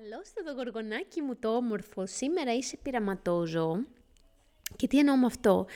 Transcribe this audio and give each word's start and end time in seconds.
Καλώς 0.00 0.32
το 0.32 0.52
γοργονάκι 0.56 1.22
μου 1.22 1.36
το 1.36 1.56
όμορφο. 1.56 2.06
Σήμερα 2.06 2.54
είσαι 2.54 2.76
πειραματόζω. 2.82 3.76
Και 4.76 4.86
τι 4.86 4.98
εννοώ 4.98 5.16
με 5.16 5.26
αυτό; 5.26 5.66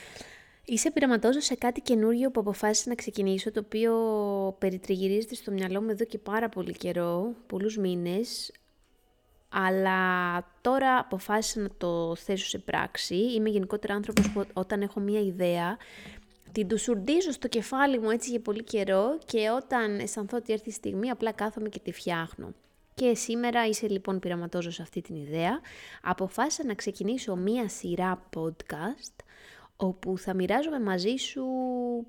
Είσαι 0.65 0.91
πειραματόζω 0.91 1.39
σε 1.39 1.55
κάτι 1.55 1.81
καινούριο 1.81 2.31
που 2.31 2.39
αποφάσισα 2.39 2.89
να 2.89 2.95
ξεκινήσω, 2.95 3.51
το 3.51 3.59
οποίο 3.59 3.93
περιτριγυρίζεται 4.59 5.35
στο 5.35 5.51
μυαλό 5.51 5.81
μου 5.81 5.89
εδώ 5.89 6.05
και 6.05 6.17
πάρα 6.17 6.49
πολύ 6.49 6.71
καιρό, 6.71 7.35
πολλούς 7.47 7.77
μήνες. 7.77 8.51
Αλλά 9.49 9.99
τώρα 10.61 10.97
αποφάσισα 10.97 11.59
να 11.59 11.69
το 11.77 12.15
θέσω 12.15 12.45
σε 12.45 12.57
πράξη. 12.57 13.15
Είμαι 13.15 13.49
γενικότερα 13.49 13.93
άνθρωπος 13.93 14.31
που 14.31 14.43
όταν 14.53 14.81
έχω 14.81 14.99
μία 14.99 15.19
ιδέα, 15.19 15.77
την 16.51 16.67
τουσουρντίζω 16.67 17.31
στο 17.31 17.47
κεφάλι 17.47 17.99
μου 17.99 18.09
έτσι 18.09 18.29
για 18.29 18.41
πολύ 18.41 18.63
καιρό 18.63 19.17
και 19.25 19.49
όταν 19.49 19.99
αισθανθώ 19.99 20.37
ότι 20.37 20.53
έρθει 20.53 20.69
η 20.69 20.71
στιγμή 20.73 21.09
απλά 21.09 21.31
κάθομαι 21.31 21.69
και 21.69 21.79
τη 21.79 21.91
φτιάχνω. 21.91 22.53
Και 23.01 23.15
σήμερα 23.15 23.67
είσαι 23.67 23.87
λοιπόν 23.87 24.19
πειραματόζω 24.19 24.71
σε 24.71 24.81
αυτή 24.81 25.01
την 25.01 25.15
ιδέα. 25.15 25.59
Αποφάσισα 26.01 26.65
να 26.65 26.73
ξεκινήσω 26.73 27.35
μία 27.35 27.69
σειρά 27.69 28.29
podcast 28.35 29.23
όπου 29.75 30.17
θα 30.17 30.33
μοιράζομαι 30.33 30.79
μαζί 30.79 31.15
σου 31.15 31.43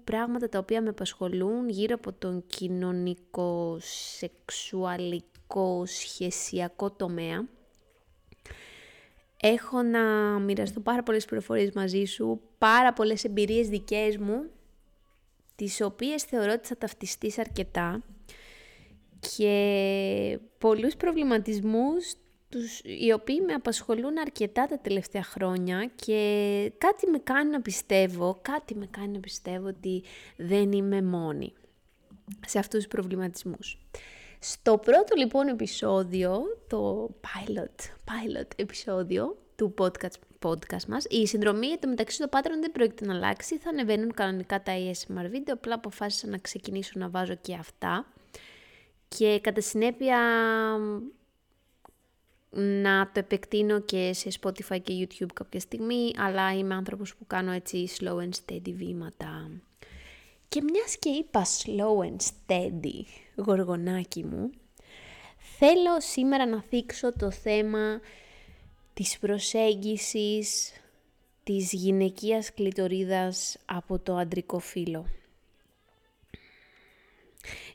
πράγματα 0.05 0.49
τα 0.49 0.59
οποία 0.59 0.83
με 0.83 0.89
απασχολούν 0.89 1.69
γύρω 1.69 1.95
από 1.95 2.13
τον 2.13 2.45
κοινωνικό, 2.47 3.79
σεξουαλικό, 4.17 5.83
σχεσιακό 5.87 6.91
τομέα. 6.91 7.49
Έχω 9.41 9.83
να 9.83 10.03
μοιραστώ 10.39 10.81
πάρα 10.81 11.03
πολλές 11.03 11.25
πληροφορίες 11.25 11.73
μαζί 11.73 12.05
σου, 12.05 12.41
πάρα 12.59 12.93
πολλές 12.93 13.25
εμπειρίες 13.25 13.69
δικές 13.69 14.17
μου, 14.17 14.45
τις 15.57 15.81
οποίες 15.81 16.23
θεωρώ 16.23 16.53
ότι 16.53 16.67
θα 16.67 16.77
ταυτιστείς 16.77 17.39
αρκετά 17.39 18.03
και 19.37 20.39
πολλούς 20.59 20.97
προβληματισμούς 20.97 22.15
τους, 22.49 22.81
οι 22.85 23.13
οποίοι 23.13 23.43
με 23.47 23.53
απασχολούν 23.53 24.19
αρκετά 24.19 24.67
τα 24.67 24.79
τελευταία 24.79 25.23
χρόνια 25.23 25.91
και 25.95 26.73
κάτι 26.79 27.11
με 27.11 27.19
κάνει 27.19 27.51
να 27.51 27.61
πιστεύω, 27.61 28.39
κάτι 28.43 28.75
με 28.75 28.87
κάνει 28.91 29.13
να 29.13 29.21
πιστεύω 29.21 29.67
ότι 29.67 30.03
δεν 30.37 30.73
είμαι 30.73 31.03
μόνη 31.03 31.53
σε 32.47 32.59
αυτούς 32.59 32.79
τους 32.79 32.89
προβληματισμούς. 32.89 33.79
Στο 34.39 34.79
πρώτο 34.79 35.17
λοιπόν 35.17 35.49
επεισόδιο, 35.49 36.43
το 36.69 37.11
pilot, 37.21 37.91
pilot 38.05 38.49
επεισόδιο 38.57 39.37
του 39.57 39.75
podcast, 39.79 40.47
podcast 40.47 40.85
μας, 40.89 41.05
η 41.09 41.27
συνδρομή 41.27 41.77
το 41.81 41.89
μεταξύ 41.89 42.19
των 42.19 42.29
Patreon 42.33 42.61
δεν 42.61 42.73
πρόκειται 42.73 43.07
να 43.07 43.15
αλλάξει, 43.15 43.59
θα 43.59 43.71
ανεβαίνουν 43.71 44.13
κανονικά 44.15 44.63
τα 44.63 44.73
ASMR 44.73 45.27
βίντεο, 45.31 45.55
απλά 45.55 45.75
αποφάσισα 45.75 46.27
να 46.27 46.39
ξεκινήσω 46.39 46.93
να 46.95 47.09
βάζω 47.09 47.35
και 47.35 47.55
αυτά 47.55 48.07
και 49.19 49.41
κατά 49.43 49.61
συνέπεια 49.61 50.19
να 52.51 53.05
το 53.05 53.19
επεκτείνω 53.19 53.81
και 53.81 54.11
σε 54.13 54.31
Spotify 54.41 54.81
και 54.83 55.07
YouTube 55.09 55.33
κάποια 55.35 55.61
στιγμή, 55.61 56.11
αλλά 56.17 56.55
είμαι 56.55 56.75
άνθρωπος 56.75 57.15
που 57.15 57.27
κάνω 57.27 57.51
έτσι 57.51 57.89
slow 57.99 58.17
and 58.17 58.31
steady 58.31 58.73
βήματα. 58.73 59.51
Και 60.49 60.63
μιας 60.63 60.97
και 60.99 61.09
είπα 61.09 61.45
slow 61.45 62.09
and 62.09 62.17
steady, 62.17 63.05
γοργονάκι 63.37 64.25
μου, 64.25 64.51
θέλω 65.59 66.01
σήμερα 66.01 66.47
να 66.47 66.63
θίξω 66.63 67.13
το 67.13 67.31
θέμα 67.31 68.01
της 68.95 69.19
προσέγγισης 69.19 70.73
της 71.45 71.73
γυναικείας 71.73 72.55
κλητορίδας 72.55 73.57
από 73.65 73.99
το 73.99 74.17
αντρικό 74.17 74.59
φύλλο. 74.59 75.07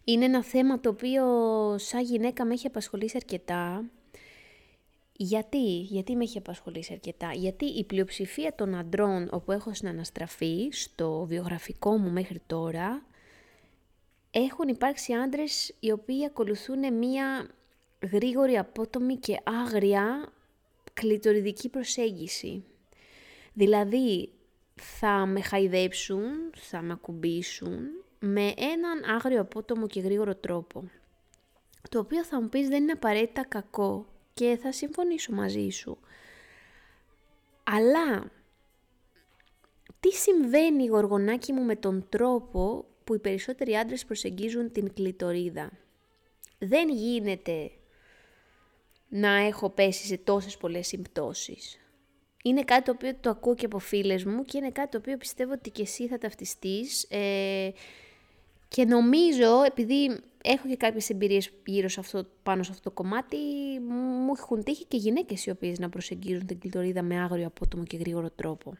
Είναι 0.09 0.25
ένα 0.25 0.43
θέμα 0.43 0.79
το 0.79 0.89
οποίο 0.89 1.25
σαν 1.77 2.01
γυναίκα 2.01 2.45
με 2.45 2.53
έχει 2.53 2.67
απασχολήσει 2.67 3.13
αρκετά. 3.15 3.89
Γιατί, 5.13 5.79
γιατί 5.79 6.15
με 6.15 6.23
έχει 6.23 6.37
απασχολήσει 6.37 6.93
αρκετά; 6.93 7.31
Γιατί 7.33 7.65
η 7.65 7.83
πλειοψηφία 7.83 8.55
των 8.55 8.75
αντρών 8.75 9.27
όπου 9.31 9.51
έχω 9.51 9.73
συναναστραφεί 9.73 10.69
στο 10.71 11.25
βιογραφικό 11.25 11.97
μου 11.97 12.09
μέχρι 12.09 12.41
τώρα 12.47 13.05
έχουν 14.31 14.67
υπάρξει 14.67 15.13
άντρες 15.13 15.75
οι 15.79 15.91
οποίοι 15.91 16.25
ακολουθούν 16.25 16.93
μία 16.93 17.49
γρήγορη, 18.11 18.57
απότομη 18.57 19.15
και 19.15 19.39
άγρια 19.43 20.33
κλειτοριδική 20.93 21.69
προσέγγιση. 21.69 22.63
Δηλαδή 23.53 24.29
θα 24.75 25.25
με 25.25 25.41
χαϊδέψουν, 25.41 26.23
θα 26.55 26.81
με 26.81 26.93
ακουμπήσουν, 26.93 27.79
με 28.19 28.53
έναν 28.57 29.15
άγριο 29.15 29.41
απότομο 29.41 29.87
και 29.87 29.99
γρήγορο 29.99 30.35
τρόπο. 30.35 30.89
Το 31.89 31.99
οποίο 31.99 32.23
θα 32.23 32.41
μου 32.41 32.49
πεις 32.49 32.67
δεν 32.67 32.81
είναι 32.83 32.91
απαραίτητα 32.91 33.45
κακό 33.45 34.05
και 34.33 34.57
θα 34.61 34.71
συμφωνήσω 34.71 35.33
μαζί 35.33 35.69
σου. 35.69 35.97
Αλλά 37.63 38.31
τι 39.99 40.11
συμβαίνει 40.11 40.85
γοργονάκι 40.85 41.53
μου 41.53 41.63
με 41.63 41.75
τον 41.75 42.05
τρόπο 42.09 42.85
που 43.03 43.13
οι 43.15 43.19
περισσότεροι 43.19 43.75
άντρες 43.75 44.05
προσεγγίζουν 44.05 44.71
την 44.71 44.93
κλητορίδα; 44.93 45.71
Δεν 46.57 46.89
γίνεται 46.89 47.71
να 49.09 49.35
έχω 49.35 49.69
πέσει 49.69 50.05
σε 50.05 50.17
τόσες 50.17 50.57
πολλές 50.57 50.87
συμπτώσεις. 50.87 51.79
Είναι 52.43 52.63
κάτι 52.63 52.83
το 52.83 52.91
οποίο 52.91 53.15
το 53.21 53.29
ακούω 53.29 53.55
και 53.55 53.65
από 53.65 53.79
φίλες 53.79 54.23
μου 54.25 54.43
και 54.43 54.57
είναι 54.57 54.71
κάτι 54.71 54.89
το 54.89 54.97
οποίο 54.97 55.17
πιστεύω 55.17 55.51
ότι 55.51 55.69
και 55.69 55.81
εσύ 55.81 56.07
θα 56.07 56.17
ταυτιστείς. 56.17 57.03
Ε, 57.09 57.69
και 58.67 58.85
νομίζω, 58.85 59.63
επειδή 59.65 60.19
έχω 60.43 60.67
και 60.67 60.75
κάποιες 60.75 61.09
εμπειρίες 61.09 61.51
γύρω 61.65 61.87
σε 61.87 61.99
αυτό, 61.99 62.25
πάνω 62.43 62.63
σε 62.63 62.71
αυτό 62.71 62.89
το 62.89 62.91
κομμάτι, 62.91 63.37
μου 64.25 64.33
έχουν 64.37 64.63
τύχει 64.63 64.85
και 64.85 64.97
γυναίκες 64.97 65.45
οι 65.45 65.49
οποίες 65.49 65.79
να 65.79 65.89
προσεγγίζουν 65.89 66.45
την 66.45 66.59
κλειτορίδα 66.59 67.01
με 67.01 67.19
άγριο, 67.19 67.47
απότομο 67.47 67.83
και 67.83 67.97
γρήγορο 67.97 68.29
τρόπο. 68.29 68.73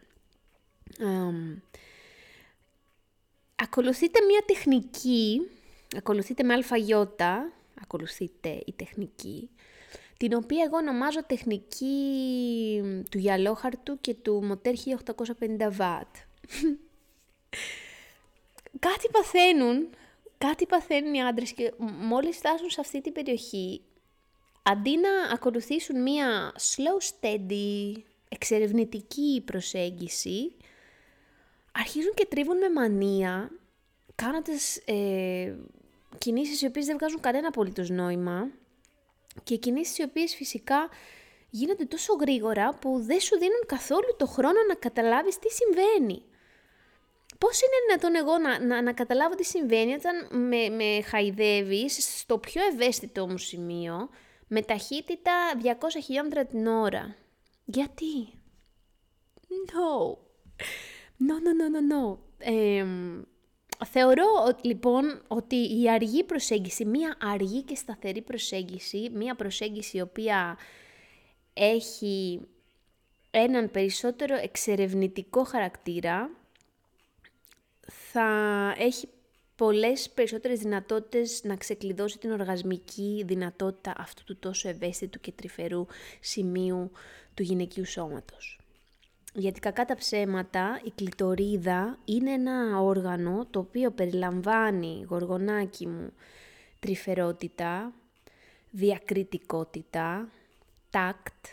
ακολουθείτε 3.56 4.20
μια 4.26 4.44
τεχνική, 4.46 5.42
ακολουθείτε 5.98 6.44
με 6.44 6.54
αλφαγιώτα, 6.54 7.52
ακολουθείτε 7.82 8.62
η 8.66 8.74
τεχνική, 8.76 9.50
την 10.18 10.34
οποία 10.34 10.64
εγώ 10.66 10.78
ονομάζω 10.78 11.26
τεχνική 11.26 11.86
του 13.12 13.18
γυαλόχαρτου 13.18 14.02
και 14.02 14.14
του 14.14 14.44
μοτέρ 14.44 14.74
1850 14.76 15.78
W 15.78 16.02
κάτι 18.80 19.10
παθαίνουν, 19.12 19.90
κάτι 20.38 20.66
παθαίνουν 20.66 21.14
οι 21.14 21.24
άντρες 21.24 21.54
και 21.54 21.74
μόλις 21.78 22.38
φτάσουν 22.38 22.70
σε 22.70 22.82
αυτή 22.82 23.02
την 23.02 23.14
περιοχή, 23.14 23.82
αντί 24.64 24.98
να 24.98 25.34
ακολουθήσουν 25.34 26.02
μία 26.02 26.54
slow 26.58 27.26
steady, 27.26 28.02
εξερευνητική 28.30 29.42
προσέγγιση, 29.46 30.56
αρχίζουν 31.72 32.14
και 32.14 32.26
τρίβουν 32.26 32.58
με 32.58 32.70
μανία, 32.70 33.52
κάνοντας 34.16 34.78
ε, 34.86 35.56
κινήσεις 36.18 36.62
οι 36.62 36.66
οποίες 36.66 36.86
δεν 36.86 36.98
βγάζουν 36.98 37.20
κανένα 37.20 37.48
απολύτως 37.48 37.90
νόημα 37.90 38.48
και 39.44 39.56
κινήσεις 39.56 39.98
οι 39.98 40.04
οποίες 40.04 40.36
φυσικά 40.36 40.90
γίνονται 41.50 41.86
τόσο 41.86 42.14
γρήγορα 42.14 42.74
που 42.74 43.00
δεν 43.00 43.20
σου 43.20 43.38
δίνουν 43.38 43.64
καθόλου 43.66 44.16
το 44.18 44.26
χρόνο 44.26 44.60
να 44.68 44.76
καταλάβεις 44.76 45.40
τι 45.40 45.48
συμβαίνει. 45.50 46.24
Πώς 47.38 47.60
είναι 47.62 47.76
δυνατόν 47.88 48.16
εγώ 48.16 48.38
να, 48.38 48.66
να, 48.66 48.82
να 48.82 48.94
καταλάβω 48.94 49.36
τι 49.36 49.46
συμβαίνει 49.46 49.94
όταν 49.94 50.28
με, 50.48 50.70
με 50.70 51.02
χαϊδεύεις 51.02 52.20
στο 52.20 52.38
πιο 52.38 52.62
ευαίσθητο 52.72 53.28
μου 53.28 53.38
σημείο 53.38 54.10
με 54.48 54.62
ταχύτητα 54.62 55.34
200 55.64 55.70
χιλιόμετρα 56.04 56.46
την 56.46 56.68
ώρα; 56.68 57.16
Γιατί; 57.66 58.38
No. 59.50 60.18
No, 61.20 61.36
no, 61.46 61.52
no, 61.60 61.68
no, 61.76 61.82
no. 61.92 62.18
θεωρώ 63.86 64.26
λοιπόν 64.62 65.22
ότι 65.28 65.82
η 65.82 65.90
αργή 65.90 66.24
προσέγγιση, 66.24 66.86
μία 66.86 67.18
αργή 67.22 67.64
και 67.64 67.76
σταθερή 67.76 68.22
προσέγγιση, 68.22 69.10
μία 69.14 69.36
προσέγγιση 69.36 69.98
η 69.98 70.02
οποία 70.02 70.58
έχει 71.54 72.42
έναν 73.32 73.72
περισσότερο 73.72 74.36
εξερευνητικό 74.36 75.44
χαρακτήρα, 75.44 76.30
θα 77.92 78.30
έχει 78.78 79.08
πολλές 79.56 80.10
περισσότερες 80.10 80.60
δυνατότητες 80.60 81.44
να 81.44 81.56
ξεκλειδώσει 81.56 82.18
την 82.18 82.32
οργασμική 82.32 83.24
δυνατότητα 83.26 83.94
αυτού 83.98 84.24
του 84.24 84.38
τόσο 84.38 84.70
ευαίσθητου 84.70 85.20
και 85.20 85.32
τρυφερού 85.32 85.86
σημείου 86.20 86.92
του 87.34 87.44
γυναικείου 87.44 87.86
σώματος. 87.86 88.60
Γιατί 89.34 89.60
κακά 89.60 89.86
τα 89.86 89.96
ψέματα, 89.96 90.82
η 90.84 90.92
κλητορίδα 90.96 91.98
είναι 92.06 92.32
ένα 92.32 92.80
όργανο 92.80 93.48
το 93.50 93.60
οποίο 93.60 93.92
περιλαμβάνει, 93.92 95.06
γοργονάκι 95.10 95.88
μου, 95.88 96.14
τρυφερότητα, 96.80 97.94
διακριτικότητα, 98.72 100.30
τάκτ, 100.90 101.46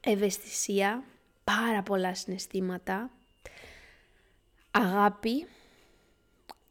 ευαισθησία, 0.00 1.04
πάρα 1.44 1.82
πολλά 1.82 2.14
συναισθήματα, 2.14 3.10
αγάπη 4.70 5.46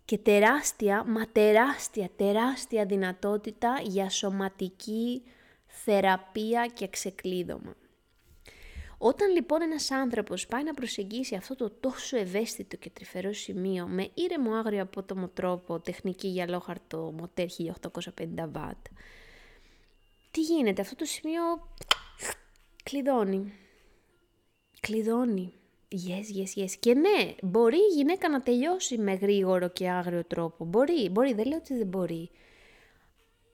και 0.06 0.18
τεράστια, 0.18 1.04
μα 1.04 1.28
τεράστια, 1.32 2.10
τεράστια 2.16 2.86
δυνατότητα 2.86 3.80
για 3.84 4.10
σωματική 4.10 5.24
θεραπεία 5.68 6.66
και 6.74 6.88
ξεκλείδωμα. 6.88 7.76
Όταν 9.02 9.32
λοιπόν 9.32 9.62
ένας 9.62 9.92
άνθρωπος 9.92 10.48
πάει 10.48 10.64
να 10.64 10.74
προσεγγίσει 10.74 11.36
αυτό 11.36 11.56
το 11.56 11.70
τόσο 11.70 12.18
ευαίσθητο 12.18 12.76
και 12.76 12.90
τρυφερό 12.90 13.34
σημείο 13.34 13.88
με 13.88 14.10
ήρεμο 14.14 14.54
άγριο 14.54 14.82
απότομο 14.82 15.28
τρόπο, 15.28 15.80
τεχνική 15.80 16.28
γυαλόχαρτο 16.28 17.14
μοτέρ 17.18 17.48
1850 17.58 17.72
W, 18.54 18.72
τι 20.32 20.42
γίνεται, 20.42 20.82
αυτό 20.82 20.96
το 20.96 21.06
σημείο 21.06 21.42
κλειδώνει. 22.84 23.54
Κλειδώνει. 24.80 25.59
Yes, 25.92 26.38
yes, 26.38 26.64
yes. 26.64 26.72
Και 26.80 26.94
ναι, 26.94 27.36
μπορεί 27.42 27.78
η 27.78 27.96
γυναίκα 27.96 28.30
να 28.30 28.42
τελειώσει 28.42 28.98
με 28.98 29.14
γρήγορο 29.14 29.70
και 29.70 29.90
άγριο 29.90 30.26
τρόπο. 30.26 30.66
Μπορεί, 30.66 31.10
μπορεί, 31.10 31.34
δεν 31.34 31.48
λέω 31.48 31.58
ότι 31.58 31.78
δεν 31.78 31.88
μπορεί. 31.88 32.30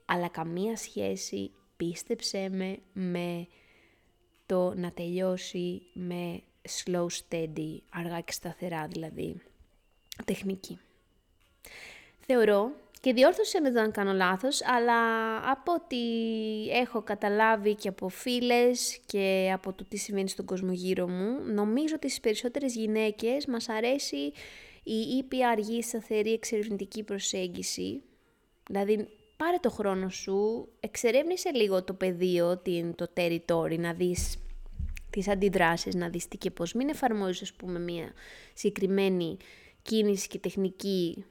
Αλλά 0.06 0.28
καμία 0.28 0.78
σχέση, 0.78 1.52
πίστεψέ 1.78 2.50
με, 2.50 2.78
με 2.94 3.48
το 4.46 4.74
να 4.76 4.92
τελειώσει 4.92 5.82
με 5.94 6.42
slow 6.70 7.06
steady, 7.06 7.78
αργά 7.90 8.20
και 8.20 8.32
σταθερά 8.32 8.88
δηλαδή, 8.88 9.42
τεχνική. 10.26 10.80
Θεωρώ, 12.20 12.72
και 13.06 13.14
διόρθωσε 13.14 13.62
με 13.62 13.72
το 13.72 13.80
αν 13.80 13.92
κάνω 13.92 14.14
λάθος, 14.14 14.64
αλλά 14.64 14.98
από 15.52 15.74
ό,τι 15.74 15.98
έχω 16.70 17.02
καταλάβει 17.02 17.76
και 17.76 17.88
από 17.88 18.10
φίλες 18.10 19.00
και 19.06 19.52
από 19.54 19.74
το 19.74 19.84
τι 19.84 19.98
συμβαίνει 19.98 20.30
στον 20.30 20.46
κόσμο 20.46 20.72
γύρω 20.72 21.08
μου, 21.08 21.40
νομίζω 21.54 21.96
ότι 21.96 22.08
στις 22.08 22.20
περισσότερες 22.20 22.76
γυναίκες 22.76 23.46
μας 23.46 23.70
αρέσει 23.70 24.32
η 24.84 25.00
ήπια 25.18 25.50
αργή 25.50 25.82
σταθερή 25.82 26.34
εξερευνητική 26.34 27.04
προσέγγιση, 27.04 28.02
δηλαδή 28.70 29.08
πάρε 29.38 29.58
το 29.62 29.70
χρόνο 29.70 30.10
σου, 30.10 30.68
εξερεύνησε 30.80 31.52
λίγο 31.54 31.84
το 31.84 31.94
πεδίο, 31.94 32.58
την, 32.58 32.96
το 32.96 33.08
territory, 33.18 33.80
να 33.80 33.94
δεις 33.94 34.38
τις 35.10 35.28
αντιδράσεις, 35.28 35.96
να 35.96 36.10
δεις 36.10 36.28
τι 36.28 36.38
και 36.38 36.52
πώς. 36.52 36.74
Μην 36.74 36.90
εφαρμόζεις, 36.90 37.42
ας 37.42 37.54
πούμε, 37.54 37.80
μια 37.80 38.14
συγκεκριμένη 38.54 39.38
κίνηση 39.82 40.28
και 40.28 40.40
τεχνική 40.40 41.26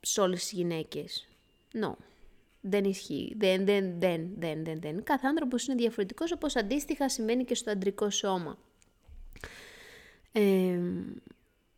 σε 0.00 0.20
όλες 0.20 0.40
τις 0.40 0.52
γυναίκες. 0.52 1.28
No. 1.72 1.92
Δεν 2.60 2.84
ισχύει. 2.84 3.34
Δεν, 3.36 3.64
δεν, 3.64 4.00
δεν, 4.00 4.30
δεν, 4.36 4.64
δεν, 4.64 4.80
δεν. 4.80 5.02
Κάθε 5.02 5.26
άνθρωπος 5.26 5.66
είναι 5.66 5.76
διαφορετικός, 5.76 6.32
όπως 6.32 6.56
αντίστοιχα 6.56 7.08
σημαίνει 7.08 7.44
και 7.44 7.54
στο 7.54 7.70
αντρικό 7.70 8.10
σώμα. 8.10 8.58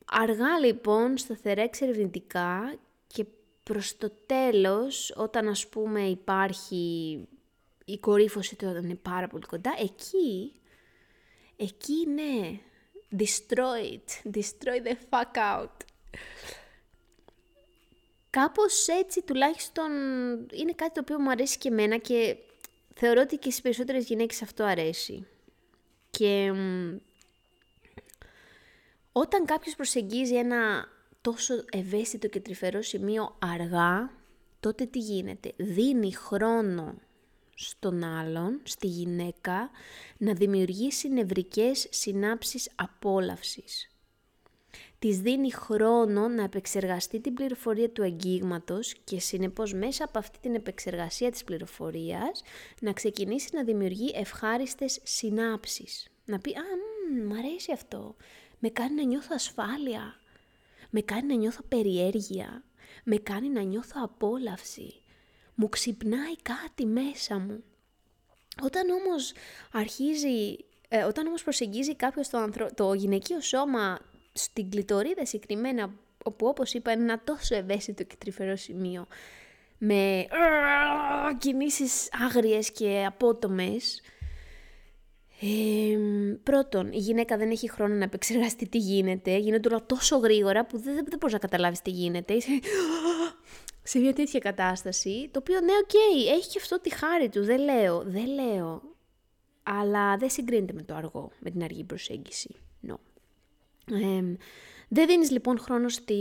αργά 0.05 0.59
λοιπόν, 0.65 1.19
σταθερά 1.19 1.63
εξερευνητικά 1.63 2.75
και 3.07 3.27
προς 3.63 3.97
το 3.97 4.13
τέλος, 4.27 5.15
όταν 5.17 5.49
ας 5.49 5.69
πούμε 5.69 6.03
υπάρχει 6.03 7.17
η 7.85 7.99
κορύφωση 7.99 8.57
του 8.57 8.67
όταν 8.69 8.85
είναι 8.85 8.95
πάρα 8.95 9.27
πολύ 9.27 9.45
κοντά, 9.47 9.75
εκεί, 9.79 10.53
εκεί 11.57 12.07
ναι, 12.09 12.59
destroy 13.17 13.93
it, 13.93 14.09
destroy 14.39 14.87
the 14.87 14.95
fuck 15.11 15.37
out. 15.37 15.77
Κάπως 18.33 18.89
έτσι 18.89 19.23
τουλάχιστον 19.23 19.91
είναι 20.53 20.73
κάτι 20.75 20.93
το 20.93 21.01
οποίο 21.01 21.19
μου 21.19 21.31
αρέσει 21.31 21.59
και 21.59 21.69
εμένα 21.69 21.97
και 21.97 22.37
θεωρώ 22.95 23.21
ότι 23.21 23.37
και 23.37 23.51
στις 23.51 23.63
περισσότερες 23.63 24.05
γυναίκες 24.05 24.43
αυτό 24.43 24.65
αρέσει. 24.65 25.27
Και 26.11 26.53
όταν 29.13 29.45
κάποιος 29.45 29.75
προσεγγίζει 29.75 30.35
ένα 30.35 30.89
τόσο 31.21 31.65
ευαίσθητο 31.73 32.29
και 32.29 32.41
τρυφερό 32.41 32.83
σημείο 32.83 33.37
αργά, 33.39 34.11
τότε 34.61 34.87
τι 34.87 34.99
γίνεται; 34.99 35.53
Δίνει 35.57 36.15
χρόνο 36.15 36.95
στον 37.55 38.05
άλλον, 38.05 38.61
στη 38.63 38.87
γυναίκα, 38.87 39.71
να 40.19 40.33
δημιουργήσει 40.33 41.09
νευρικές 41.09 41.87
συνάψεις 41.91 42.71
απόλαυσης. 42.75 43.92
Της 45.03 45.21
δίνει 45.21 45.51
χρόνο 45.51 46.29
να 46.29 46.43
επεξεργαστεί 46.43 47.21
την 47.21 47.35
πληροφορία 47.35 47.91
του 47.91 48.03
αγγίγματος 48.03 48.95
και 49.05 49.21
συνεπώς 49.21 49.73
μέσα 49.75 50.05
από 50.05 50.19
αυτή 50.19 50.39
την 50.39 50.55
επεξεργασία 50.55 51.31
της 51.31 51.45
πληροφορίας 51.45 52.43
να 52.81 52.93
ξεκινήσει 52.93 53.49
να 53.53 53.65
δημιουργεί 53.65 54.13
ευχάριστες 54.15 55.01
συνάψεις. 55.03 56.09
Να 56.25 56.39
πει 56.39 56.51
«Α, 56.51 56.63
μ, 57.27 57.33
αρέσει 57.33 57.73
αυτό, 57.73 58.17
με 58.59 58.69
κάνει 58.69 58.95
να 58.95 59.03
νιώθω 59.03 59.29
ασφάλεια, 59.35 60.21
με 60.91 61.01
κάνει 61.01 61.27
να 61.27 61.35
νιώθω 61.35 61.63
περιέργεια, 61.63 62.65
με 63.05 63.17
κάνει 63.17 63.49
να 63.49 63.63
νιώθω 63.63 64.01
απόλαυση, 64.03 65.03
μου 65.55 65.69
ξυπνάει 65.69 66.37
κάτι 66.43 66.87
μέσα 66.87 67.39
μου. 67.39 67.65
Όταν 68.63 68.91
όμως 68.91 69.33
αρχίζει, 69.73 70.57
ε, 70.89 71.03
όταν 71.03 71.27
όμως 71.27 71.43
προσεγγίζει 71.43 71.97
κάποιος 71.97 72.29
το, 72.29 72.51
το 72.75 72.95
γυναικείο 72.95 73.41
σώμα 73.41 73.99
στην 74.33 74.71
κλητορίδα 74.71 75.27
συγκεκριμένα, 75.27 75.95
όπου 76.25 76.47
όπως 76.47 76.75
είπα 76.75 76.93
είναι 76.93 77.03
ένα 77.03 77.23
τόσο 77.25 77.57
ευαίσθητο 77.57 78.03
και 78.03 78.15
τρυφερό 78.19 78.57
σημείο, 78.57 79.07
με 79.79 80.27
κινήσεις 81.39 82.09
άγριες 82.13 82.71
και 82.71 83.05
απότομες, 83.07 84.03
ε, 85.45 85.99
πρώτον, 86.43 86.93
η 86.93 86.99
γυναίκα 86.99 87.37
δεν 87.37 87.51
έχει 87.51 87.71
χρόνο 87.71 87.95
να 87.95 88.05
επεξεργαστεί 88.05 88.69
τι 88.69 88.79
γίνεται. 88.79 89.37
Γίνεται 89.37 89.69
όλα 89.69 89.87
τόσο 89.87 90.17
γρήγορα 90.17 90.67
που 90.67 90.79
δεν, 90.79 90.95
δεν, 90.95 91.05
δεν 91.09 91.19
μπορείς 91.19 91.35
να 91.35 91.39
καταλάβεις 91.39 91.83
τι 91.83 91.91
γίνεται. 91.91 92.35
Είσαι 92.35 92.61
σε 93.83 93.99
μια 93.99 94.13
τέτοια 94.13 94.41
κατάσταση. 94.41 95.29
Το 95.33 95.39
οποίο 95.39 95.61
ναι, 95.61 95.73
OK, 95.83 95.91
okay, 95.91 96.33
έχει 96.37 96.49
και 96.49 96.59
αυτό 96.61 96.81
τη 96.81 96.95
χάρη 96.95 97.29
του. 97.29 97.45
Δεν 97.45 97.61
λέω, 97.61 98.03
δεν 98.03 98.27
λέω. 98.27 98.83
Αλλά 99.63 100.17
δεν 100.17 100.31
συγκρίνεται 100.31 100.73
με 100.73 100.83
το 100.83 100.95
αργό, 100.95 101.31
με 101.39 101.51
την 101.51 101.63
αργή 101.63 101.85
προσέγγιση. 101.85 102.55
No. 102.89 102.95
Ε, 103.91 104.37
δεν 104.89 105.07
δίνεις 105.07 105.31
λοιπόν 105.31 105.59
χρόνο 105.59 105.89
στη, 105.89 106.15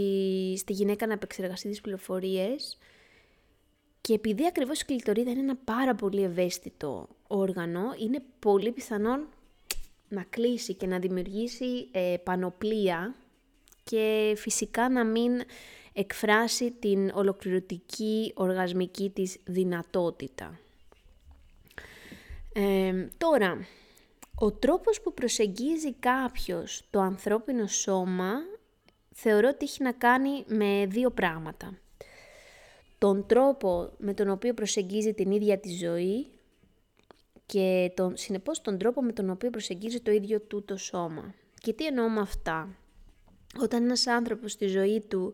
στη 0.58 0.74
γυναίκα 0.74 1.08
να 1.08 1.14
επεξεργαστεί 1.14 1.70
τις 1.70 1.82
πληροφορίες 1.82 2.78
και 4.02 4.14
επειδή 4.14 4.46
ακριβώς 4.46 4.82
η 4.82 4.86
κλειτορίδα 4.86 5.32
είναι 5.32 5.40
ένα 5.40 5.56
πάρα 5.56 5.96
πολύ 5.96 6.24
ευαίσθητο 6.24 7.08
όργανο, 7.28 7.82
είναι 8.00 8.24
πολύ 8.40 8.72
πιθανόν 8.72 9.28
να 10.10 10.24
κλείσει 10.30 10.74
και 10.74 10.88
να 10.88 11.00
δημιουργήσει 11.00 11.88
ε, 11.92 12.16
πανοπλία 12.24 13.16
και 13.84 14.34
φυσικά 14.38 14.90
να 14.90 15.04
μην 15.06 15.42
εκφράσει 15.94 16.72
την 16.72 17.12
ολοκληρωτική 17.14 18.32
οργασμική 18.36 19.10
της 19.10 19.38
δυνατότητα. 19.46 20.60
Ε, 22.54 23.08
τώρα, 23.18 23.66
ο 24.42 24.52
τρόπος 24.52 25.02
που 25.02 25.14
προσεγγίζει 25.14 25.94
κάποιος 25.94 26.88
το 26.90 27.00
ανθρώπινο 27.00 27.68
σώμα 27.68 28.34
θεωρώ 29.14 29.48
ότι 29.48 29.66
έχει 29.66 29.84
να 29.84 29.92
κάνει 29.92 30.44
με 30.48 30.86
δύο 30.90 31.10
πράγματα. 31.10 31.78
Τον 32.98 33.26
τρόπο 33.28 33.92
με 33.98 34.14
τον 34.14 34.30
οποίο 34.30 34.54
προσεγγίζει 34.54 35.14
την 35.14 35.32
ίδια 35.32 35.60
τη 35.60 35.70
ζωή 35.76 36.28
και 37.46 37.92
τον, 37.96 38.18
συνεπώς 38.18 38.62
τον 38.62 38.78
τρόπο 38.78 39.02
με 39.02 39.12
τον 39.12 39.30
οποίο 39.30 39.50
προσεγγίζει 39.50 40.00
το 40.00 40.12
ίδιο 40.12 40.42
του 40.42 40.64
το 40.64 40.78
σώμα. 40.78 41.34
Και 41.62 41.74
τι 41.74 41.86
εννοώ 41.86 42.10
με 42.10 42.20
αυτά; 42.20 42.76
Όταν 43.60 43.84
ένας 43.84 44.08
άνθρωπος 44.08 44.52
στη 44.52 44.68
ζωή 44.68 45.02
του, 45.08 45.34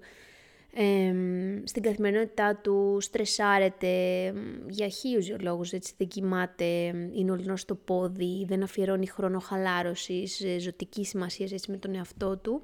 στην 1.63 1.81
καθημερινότητά 1.81 2.55
του, 2.55 2.97
στρεσάρεται 3.01 4.33
για 4.69 4.87
χίλιους 4.87 5.25
δύο 5.25 5.37
λόγους, 5.39 5.71
έτσι, 5.71 5.93
δεν 5.97 6.07
κοιμάται, 6.07 6.65
είναι 7.13 7.31
ολυνός 7.31 7.61
στο 7.61 7.75
πόδι, 7.75 8.45
δεν 8.47 8.63
αφιερώνει 8.63 9.07
χρόνο 9.07 9.39
χαλάρωσης, 9.39 10.41
ε, 10.41 10.59
ζωτικής 10.59 11.09
σημασίας 11.09 11.51
έτσι, 11.51 11.71
με 11.71 11.77
τον 11.77 11.95
εαυτό 11.95 12.37
του, 12.37 12.61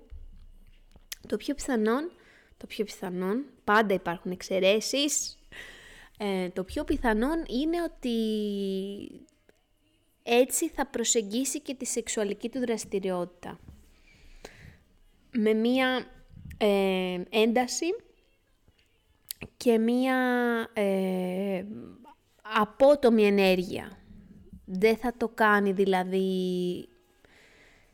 το 1.27 1.38
πιο 1.38 1.53
πιθανόν, 1.53 2.12
το 2.58 2.67
πιο 2.67 2.86
πιθανόν, 2.86 3.46
πάντα 3.63 3.93
υπάρχουν 3.93 4.32
εξαιρέσεις, 4.32 5.38
ε, 6.17 6.50
το 6.50 6.63
πιο 6.63 6.84
πιθανόν 6.84 7.43
είναι 7.48 7.77
ότι 7.82 8.17
έτσι 10.24 10.70
θα 10.70 10.88
προσεγγίσει 10.88 11.62
και 11.62 11.74
τη 11.74 11.86
σεξουαλική 11.86 12.50
του 12.50 12.60
δραστηριότητα. 12.60 13.60
Με 15.32 15.53
μία 15.53 16.05
ε, 16.58 17.22
ένταση 17.29 17.86
και 19.58 19.78
μία 19.78 20.18
ε, 20.74 21.66
απότομη 22.42 23.26
ενέργεια. 23.26 23.98
Δεν 24.66 24.98
θα 24.98 25.14
το 25.18 25.28
κάνει 25.28 25.72
δηλαδή 25.72 26.88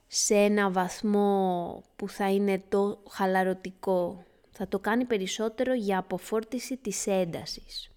σε 0.08 0.36
ένα 0.36 0.72
βαθμό 0.72 1.84
που 1.96 2.10
θα 2.10 2.32
είναι 2.32 2.64
το 2.70 3.04
χαλαρωτικό. 3.10 4.24
Θα 4.52 4.68
το 4.68 4.80
κάνει 4.80 5.06
περισσότερο 5.06 5.74
για 5.74 5.98
αποφόρτιση 5.98 6.78
της 6.78 7.08
έντασης 7.08 7.92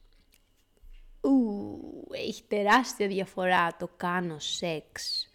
ου, 1.23 2.09
έχει 2.11 2.43
τεράστια 2.49 3.07
διαφορά 3.07 3.77
το 3.77 3.89
κάνω 3.97 4.39
σεξ 4.39 5.27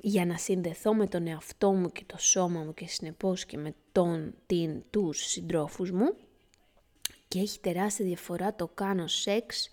για 0.00 0.26
να 0.26 0.36
συνδεθώ 0.36 0.94
με 0.94 1.06
τον 1.06 1.26
εαυτό 1.26 1.72
μου 1.72 1.90
και 1.90 2.04
το 2.06 2.18
σώμα 2.18 2.62
μου 2.62 2.74
και 2.74 2.86
συνεπώς 2.86 3.44
και 3.44 3.56
με 3.56 3.74
τον, 3.92 4.34
την, 4.46 4.82
τους 4.90 5.18
συντρόφους 5.18 5.90
μου 5.90 6.14
και 7.28 7.38
έχει 7.38 7.60
τεράστια 7.60 8.04
διαφορά 8.04 8.54
το 8.54 8.68
κάνω 8.74 9.06
σεξ 9.06 9.70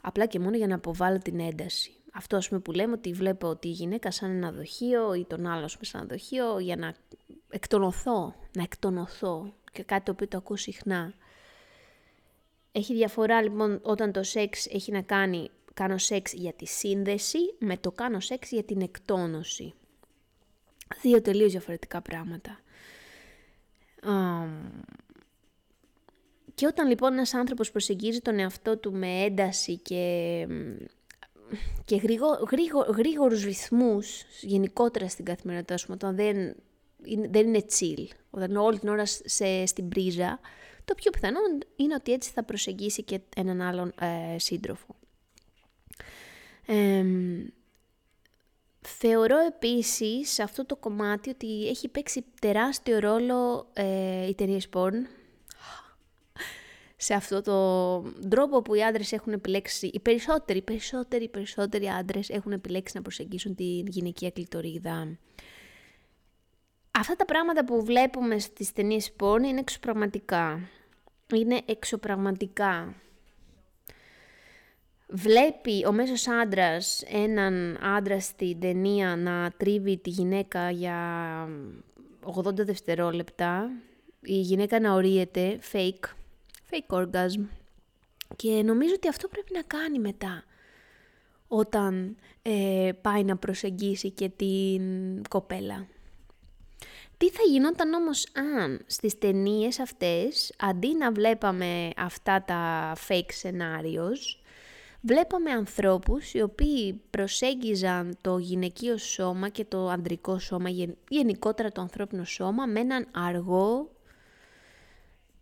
απλά 0.00 0.26
και 0.26 0.38
μόνο 0.38 0.56
για 0.56 0.66
να 0.66 0.74
αποβάλω 0.74 1.18
την 1.18 1.40
ένταση. 1.40 1.92
Αυτό 2.12 2.36
ας 2.36 2.48
πούμε 2.48 2.60
που 2.60 2.72
λέμε 2.72 2.92
ότι 2.92 3.12
βλέπω 3.12 3.56
τη 3.56 3.68
γυναίκα 3.68 4.10
σαν 4.10 4.30
ένα 4.30 4.52
δοχείο 4.52 5.14
ή 5.14 5.24
τον 5.24 5.46
άλλο 5.46 5.68
σαν 5.68 5.80
ένα 5.92 6.04
δοχείο 6.04 6.58
για 6.58 6.76
να 6.76 6.94
εκτονωθώ, 7.50 8.34
να 8.56 8.62
εκτονωθώ 8.62 9.52
και 9.72 9.82
κάτι 9.82 10.04
το 10.04 10.12
οποίο 10.12 10.28
το 10.28 10.36
ακούω 10.36 10.56
συχνά. 10.56 11.14
Έχει 12.72 12.94
διαφορά 12.94 13.42
λοιπόν 13.42 13.80
όταν 13.82 14.12
το 14.12 14.22
σεξ 14.22 14.66
έχει 14.66 14.92
να 14.92 15.02
κάνει 15.02 15.50
κάνω 15.74 15.98
σεξ 15.98 16.32
για 16.32 16.52
τη 16.52 16.66
σύνδεση 16.66 17.38
με 17.58 17.76
το 17.76 17.90
κάνω 17.90 18.20
σεξ 18.20 18.50
για 18.50 18.64
την 18.64 18.80
εκτόνωση. 18.80 19.74
Δύο 21.02 21.22
τελείως 21.22 21.50
διαφορετικά 21.50 22.02
πράγματα. 22.02 22.60
Και 26.54 26.66
όταν 26.66 26.88
λοιπόν 26.88 27.12
ένας 27.12 27.34
άνθρωπος 27.34 27.70
προσεγγίζει 27.70 28.20
τον 28.20 28.38
εαυτό 28.38 28.78
του 28.78 28.92
με 28.92 29.22
ένταση 29.22 29.76
και, 29.76 30.46
και 31.84 31.96
γρήγο, 31.96 32.26
γρήγο, 32.50 32.80
γρήγορους 32.80 33.44
ρυθμούς 33.44 34.22
γενικότερα 34.40 35.08
στην 35.08 35.24
καθημερινότητα, 35.24 35.92
όταν 35.92 36.16
δεν 36.16 36.56
είναι, 37.04 37.28
δεν 37.28 37.46
είναι 37.46 37.64
chill, 37.78 38.04
όταν 38.30 38.50
είναι 38.50 38.58
όλη 38.58 38.78
την 38.78 38.88
ώρα 38.88 39.06
σε, 39.06 39.66
στην 39.66 39.88
πρίζα, 39.88 40.40
το 40.84 40.94
πιο 40.94 41.10
πιθανό 41.10 41.38
είναι 41.76 41.94
ότι 41.94 42.12
έτσι 42.12 42.30
θα 42.30 42.44
προσεγγίσει 42.44 43.02
και 43.02 43.20
έναν 43.36 43.60
άλλον 43.60 43.92
ε, 44.00 44.38
σύντροφο. 44.38 44.96
Θεωρώ 48.96 49.38
επίσης 49.38 50.30
σε 50.30 50.42
αυτό 50.42 50.66
το 50.66 50.76
κομμάτι 50.76 51.30
ότι 51.30 51.68
έχει 51.68 51.88
παίξει 51.88 52.24
τεράστιο 52.40 52.98
ρόλο 52.98 53.68
ε, 53.72 54.26
οι 54.26 54.34
ταινίες 54.34 54.68
porn 54.74 54.94
σε 57.00 57.14
αυτό 57.14 57.42
το 57.42 58.28
τρόπο 58.28 58.62
που 58.62 58.74
οι 58.74 58.82
άντρες 58.82 59.12
έχουν 59.12 59.32
επιλέξει, 59.32 59.86
οι 59.86 60.00
περισσότεροι, 60.00 60.62
περισσότεροι, 60.62 61.28
περισσότεροι 61.28 61.88
άντρες 61.88 62.28
έχουν 62.28 62.52
επιλέξει 62.52 62.96
να 62.96 63.02
προσεγγίσουν 63.02 63.54
την 63.54 63.86
γυναικεία 63.86 64.30
κλειτορίδα. 64.30 65.18
Αυτά 66.90 67.16
τα 67.16 67.24
πράγματα 67.24 67.64
που 67.64 67.84
βλέπουμε 67.84 68.38
στις 68.38 68.72
ταινίες 68.72 69.12
porn 69.20 69.42
είναι 69.44 69.60
εξωπραγματικά. 69.60 70.60
Είναι 71.34 71.60
εξωπραγματικά. 71.64 72.94
Βλέπει 75.10 75.86
ο 75.86 75.92
μέσος 75.92 76.28
άντρας 76.28 77.02
έναν 77.06 77.78
άντρα 77.82 78.20
στην 78.20 78.60
ταινία 78.60 79.16
να 79.16 79.50
τρίβει 79.56 79.96
τη 79.96 80.10
γυναίκα 80.10 80.70
για 80.70 80.98
80 82.34 82.54
δευτερόλεπτα, 82.54 83.70
η 84.22 84.40
γυναίκα 84.40 84.80
να 84.80 84.92
ορίεται, 84.92 85.58
fake, 85.72 86.04
fake 86.70 86.96
orgasm. 86.96 87.46
Και 88.36 88.62
νομίζω 88.62 88.92
ότι 88.94 89.08
αυτό 89.08 89.28
πρέπει 89.28 89.52
να 89.52 89.62
κάνει 89.62 89.98
μετά, 89.98 90.44
όταν 91.48 92.16
ε, 92.42 92.90
πάει 93.00 93.24
να 93.24 93.36
προσεγγίσει 93.36 94.10
και 94.10 94.28
την 94.28 94.82
κοπέλα. 95.28 95.86
Τι 97.16 97.30
θα 97.30 97.42
γινόταν 97.50 97.92
όμως 97.92 98.26
αν 98.34 98.82
στις 98.86 99.18
ταινίες 99.18 99.78
αυτές, 99.78 100.54
αντί 100.58 100.96
να 100.96 101.12
βλέπαμε 101.12 101.90
αυτά 101.96 102.42
τα 102.42 102.92
fake 103.08 103.30
scenarios, 103.42 104.37
βλέπαμε 105.00 105.50
ανθρώπους 105.50 106.34
οι 106.34 106.40
οποίοι 106.40 107.00
προσέγγιζαν 107.10 108.16
το 108.20 108.38
γυναικείο 108.38 108.96
σώμα 108.96 109.48
και 109.48 109.64
το 109.64 109.88
ανδρικό 109.88 110.38
σώμα, 110.38 110.68
γενικότερα 111.08 111.72
το 111.72 111.80
ανθρώπινο 111.80 112.24
σώμα, 112.24 112.66
με 112.66 112.80
έναν 112.80 113.06
αργό, 113.12 113.90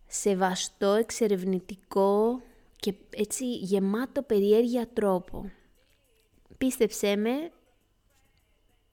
σεβαστό, 0.07 0.93
εξερευνητικό 0.93 2.43
και 2.77 2.95
έτσι 3.17 3.45
γεμάτο 3.55 4.23
περιέργεια 4.23 4.89
τρόπο. 4.93 5.51
Πίστεψέ 6.59 7.17
με, 7.17 7.51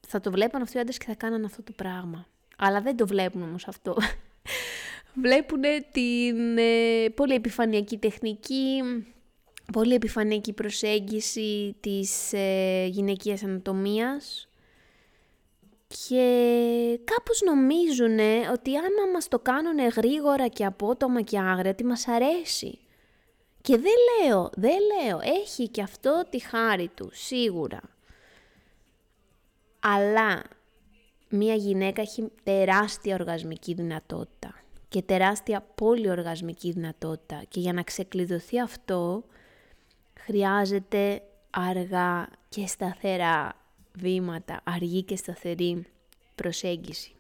θα 0.08 0.20
το 0.20 0.32
βλέπαν 0.32 0.62
αυτοί 0.62 0.78
οι 0.78 0.80
άντρες 0.80 0.98
και 0.98 1.06
θα 1.06 1.16
κάναν 1.16 1.46
αυτό 1.46 1.64
το 1.64 1.72
πράγμα. 1.76 2.28
Αλλά 2.58 2.82
δεν 2.82 2.96
το 2.96 3.08
βλέπουν 3.08 3.42
όμως 3.42 3.68
αυτό. 3.68 3.98
βλέπουν 5.24 5.62
την 5.92 6.58
ε, 6.58 7.10
πολύ 7.16 7.34
επιφανειακή 7.34 7.98
τεχνική, 7.98 8.82
πολύ 9.72 9.94
επιφανειακή 9.94 10.54
προσέγγιση 10.54 11.76
της 11.80 12.34
ε, 12.34 12.86
γυναικείας 12.86 13.44
ανατομίας 13.44 14.48
και 16.08 17.00
κάπως 17.04 17.42
νομίζουν 17.42 18.20
ότι 18.54 18.78
άμα 18.78 19.12
μας 19.14 19.28
το 19.28 19.40
κάνουν 19.40 19.88
γρήγορα 19.96 20.48
και 20.48 20.66
απότομα 20.66 21.22
και 21.22 21.40
άγρια, 21.40 21.72
ότι 21.72 21.84
μας 21.84 22.08
αρέσει. 22.08 22.80
Και 23.62 23.78
δεν 23.78 23.94
λέω, 24.28 24.50
δεν 24.56 24.78
λέω, 24.80 25.20
έχει 25.44 25.70
και 25.70 25.82
αυτό 25.82 26.24
τη 26.30 26.40
χάρη 26.40 26.88
του, 26.96 27.10
σίγουρα. 27.14 27.80
Αλλά 29.80 30.44
μία 31.30 31.56
γυναίκα 31.56 32.02
έχει 32.02 32.32
τεράστια 32.44 33.16
οργασμική 33.16 33.74
δυνατότητα 33.74 34.64
και 34.90 35.02
τεράστια 35.02 35.66
πολυοργασμική 35.76 36.72
δυνατότητα 36.72 37.44
και 37.50 37.60
για 37.60 37.74
να 37.74 37.84
ξεκλειδωθεί 37.84 38.60
αυτό 38.62 39.24
χρειάζεται 40.26 41.22
αργά 41.50 42.28
και 42.50 42.68
σταθερά 42.68 43.56
βήματα, 43.94 44.62
αργή 44.64 45.04
και 45.04 45.16
σταθερή 45.16 45.86
προσέγγιση. 46.36 47.16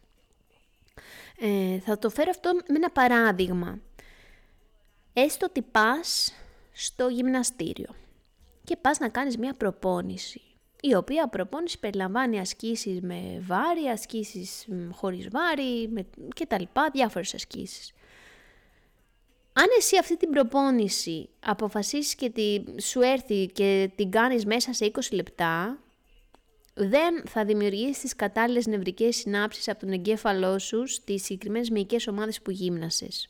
Ε, 1.39 1.79
θα 1.79 1.98
το 1.98 2.10
φέρω 2.10 2.29
αυτό 2.29 2.53
με 2.53 2.75
ένα 2.75 2.89
παράδειγμα. 2.89 3.79
Έστω 5.13 5.45
ότι 5.50 5.62
πας 5.62 6.33
στο 6.72 7.07
γυμναστήριο 7.07 7.95
και 8.63 8.77
πας 8.77 9.00
να 9.00 9.10
κάνεις 9.10 9.38
μια 9.38 9.53
προπόνηση 9.53 10.41
η 10.86 10.95
οποία 10.95 11.27
προπόνηση 11.27 11.79
περιλαμβάνει 11.79 12.39
ασκήσεις 12.39 13.01
με 13.01 13.43
βάρη, 13.48 13.88
ασκήσεις 13.88 14.67
χωρίς 14.91 15.27
βάρη 15.29 15.88
με... 15.88 16.05
και 16.36 16.45
τα 16.45 16.60
λοιπά, 16.60 16.89
διάφορες 16.93 17.33
ασκήσεις. 17.33 17.91
Αν 19.53 19.65
εσύ 19.77 19.98
αυτή 19.98 20.17
την 20.17 20.29
προπόνηση 20.29 21.29
αποφασίσεις 21.39 22.15
και 22.15 22.29
τη, 22.29 22.63
σου 22.81 23.01
έρθει 23.01 23.45
και 23.45 23.91
την 23.95 24.12
κάνεις 24.12 24.45
μέσα 24.45 24.74
σε 24.74 24.91
20 24.93 25.00
λεπτά, 25.12 25.79
δεν 26.74 27.24
θα 27.27 27.45
δημιουργήσεις 27.45 28.00
τις 28.00 28.15
κατάλληλες 28.15 28.65
νευρικές 28.65 29.15
συνάψεις 29.15 29.67
από 29.67 29.79
τον 29.79 29.91
εγκέφαλό 29.91 30.60
σου 30.60 30.88
στις 30.88 31.24
συγκεκριμένες 31.24 31.69
μυϊκές 31.69 32.07
ομάδες 32.07 32.41
που 32.41 32.51
γύμνασες. 32.51 33.29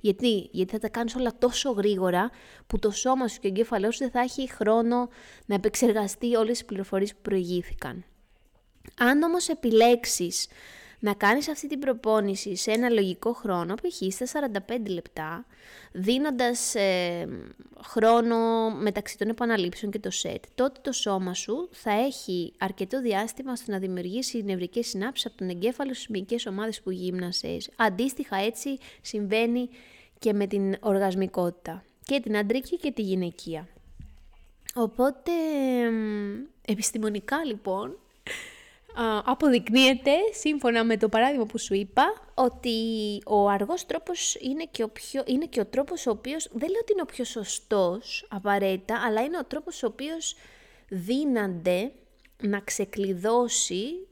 Γιατί; 0.00 0.48
Γιατί 0.52 0.72
θα 0.72 0.78
τα 0.78 0.88
κάνεις 0.88 1.14
όλα 1.14 1.38
τόσο 1.38 1.70
γρήγορα 1.70 2.30
που 2.66 2.78
το 2.78 2.90
σώμα 2.90 3.28
σου 3.28 3.40
και 3.40 3.46
ο 3.46 3.50
εγκέφαλός 3.50 3.94
σου 3.94 4.02
δεν 4.02 4.10
θα 4.10 4.20
έχει 4.20 4.50
χρόνο 4.50 5.08
να 5.46 5.54
επεξεργαστεί 5.54 6.34
όλες 6.34 6.52
τις 6.52 6.64
πληροφορίες 6.64 7.12
που 7.14 7.20
προηγήθηκαν. 7.22 8.04
Αν 8.98 9.22
όμως 9.22 9.48
επιλέξεις 9.48 10.46
να 11.00 11.14
κάνεις 11.14 11.48
αυτή 11.48 11.68
την 11.68 11.78
προπόνηση 11.78 12.56
σε 12.56 12.70
ένα 12.70 12.88
λογικό 12.88 13.32
χρόνο, 13.32 13.74
π.χ. 13.74 14.14
στα 14.14 14.50
45 14.68 14.88
λεπτά, 14.88 15.46
δίνοντας 15.92 16.74
ε, 16.74 17.28
χρόνο 17.82 18.70
μεταξύ 18.70 19.18
των 19.18 19.28
επαναλήψεων 19.28 19.92
και 19.92 19.98
το 19.98 20.10
σετ, 20.10 20.44
τότε 20.54 20.80
το 20.82 20.92
σώμα 20.92 21.34
σου 21.34 21.68
θα 21.72 21.90
έχει 21.90 22.52
αρκετό 22.58 23.00
διάστημα 23.00 23.52
ώστε 23.52 23.72
να 23.72 23.78
δημιουργήσει 23.78 24.42
νευρικές 24.44 24.86
συνάψεις 24.86 25.26
από 25.26 25.36
τον 25.36 25.48
εγκέφαλο 25.48 25.94
στις 25.94 26.08
μυϊκές 26.08 26.46
ομάδες 26.46 26.80
που 26.80 26.90
γύμνασες. 26.90 27.70
Αντίστοιχα 27.76 28.36
έτσι 28.36 28.78
συμβαίνει 29.00 29.68
και 30.18 30.32
με 30.32 30.46
την 30.46 30.76
οργασμικότητα, 30.80 31.84
και 32.04 32.20
την 32.20 32.36
αντρική 32.36 32.76
και 32.76 32.92
τη 32.92 33.02
γυναικεία. 33.02 33.68
Οπότε, 34.74 35.32
επιστημονικά 36.66 37.44
λοιπόν, 37.44 37.98
αποδεικνύεται, 39.24 40.12
σύμφωνα 40.32 40.84
με 40.84 40.96
το 40.96 41.08
παράδειγμα 41.08 41.46
που 41.46 41.58
σου 41.58 41.74
είπα, 41.74 42.04
ότι 42.34 42.78
ο 43.26 43.48
αργός 43.48 43.86
τρόπος 43.86 44.34
είναι 44.34 44.64
και 44.70 44.82
ο, 44.82 44.88
πιο, 44.88 45.22
είναι 45.26 45.46
και 45.46 45.60
ο 45.60 45.66
τρόπος 45.66 46.06
ο 46.06 46.10
οποίος, 46.10 46.48
δεν 46.52 46.68
λέω 46.68 46.80
ότι 46.80 46.92
είναι 46.92 47.02
ο 47.02 47.06
πιο 47.06 47.24
σωστός 47.24 48.26
απαραίτητα, 48.30 49.02
αλλά 49.06 49.22
είναι 49.22 49.38
ο 49.38 49.44
τρόπος 49.44 49.82
ο 49.82 49.86
οποίος 49.86 50.36
δύνανται 50.88 51.92
να 52.42 52.60
ξεκλειδώσει 52.60 54.06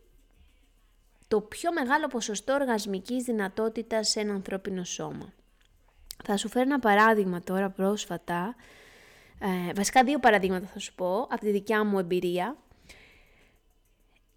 το 1.28 1.40
πιο 1.40 1.72
μεγάλο 1.72 2.06
ποσοστό 2.06 2.52
οργασμικής 2.54 3.24
δυνατότητας 3.24 4.08
σε 4.08 4.20
ένα 4.20 4.34
ανθρώπινο 4.34 4.84
σώμα. 4.84 5.32
Θα 6.24 6.36
σου 6.36 6.48
φέρω 6.48 6.64
ένα 6.64 6.78
παράδειγμα 6.78 7.40
τώρα 7.40 7.70
πρόσφατα, 7.70 8.56
ε, 9.38 9.72
βασικά 9.72 10.04
δύο 10.04 10.18
παραδείγματα 10.18 10.66
θα 10.66 10.78
σου 10.78 10.94
πω, 10.94 11.20
από 11.20 11.40
τη 11.40 11.50
δικιά 11.50 11.84
μου 11.84 11.98
εμπειρία 11.98 12.56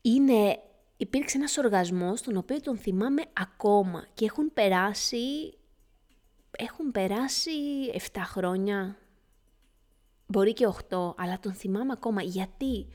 είναι, 0.01 0.60
υπήρξε 0.98 1.38
ένας 1.38 1.58
οργασμός 1.58 2.22
τον 2.22 2.38
οποίο 2.38 2.62
τον 2.62 2.77
θυμάμαι 2.77 3.22
ακόμα 3.34 4.08
και 4.13 4.25
έχουν 4.25 4.53
περάσει, 4.53 5.58
έχουν 6.51 6.91
περάσει 6.91 7.51
7 8.12 8.22
χρόνια, 8.24 8.98
μπορεί 10.25 10.53
και 10.53 10.68
8, 10.89 11.13
αλλά 11.18 11.39
τον 11.39 11.53
θυμάμαι 11.53 11.91
ακόμα. 11.91 12.22
Γιατί; 12.22 12.88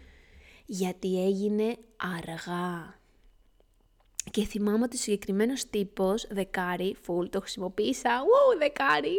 Γιατί 0.66 1.25
έγινε 1.25 1.76
αργά. 1.96 2.99
Και 4.30 4.44
θυμάμαι 4.44 4.84
ότι 4.84 4.96
ο 4.96 4.99
συγκεκριμένος 4.99 5.70
τύπος, 5.70 6.26
δεκάρι, 6.30 6.96
full, 7.06 7.30
το 7.30 7.40
χρησιμοποίησα, 7.40 8.20
wow, 8.23 8.58
δεκάρι, 8.58 9.16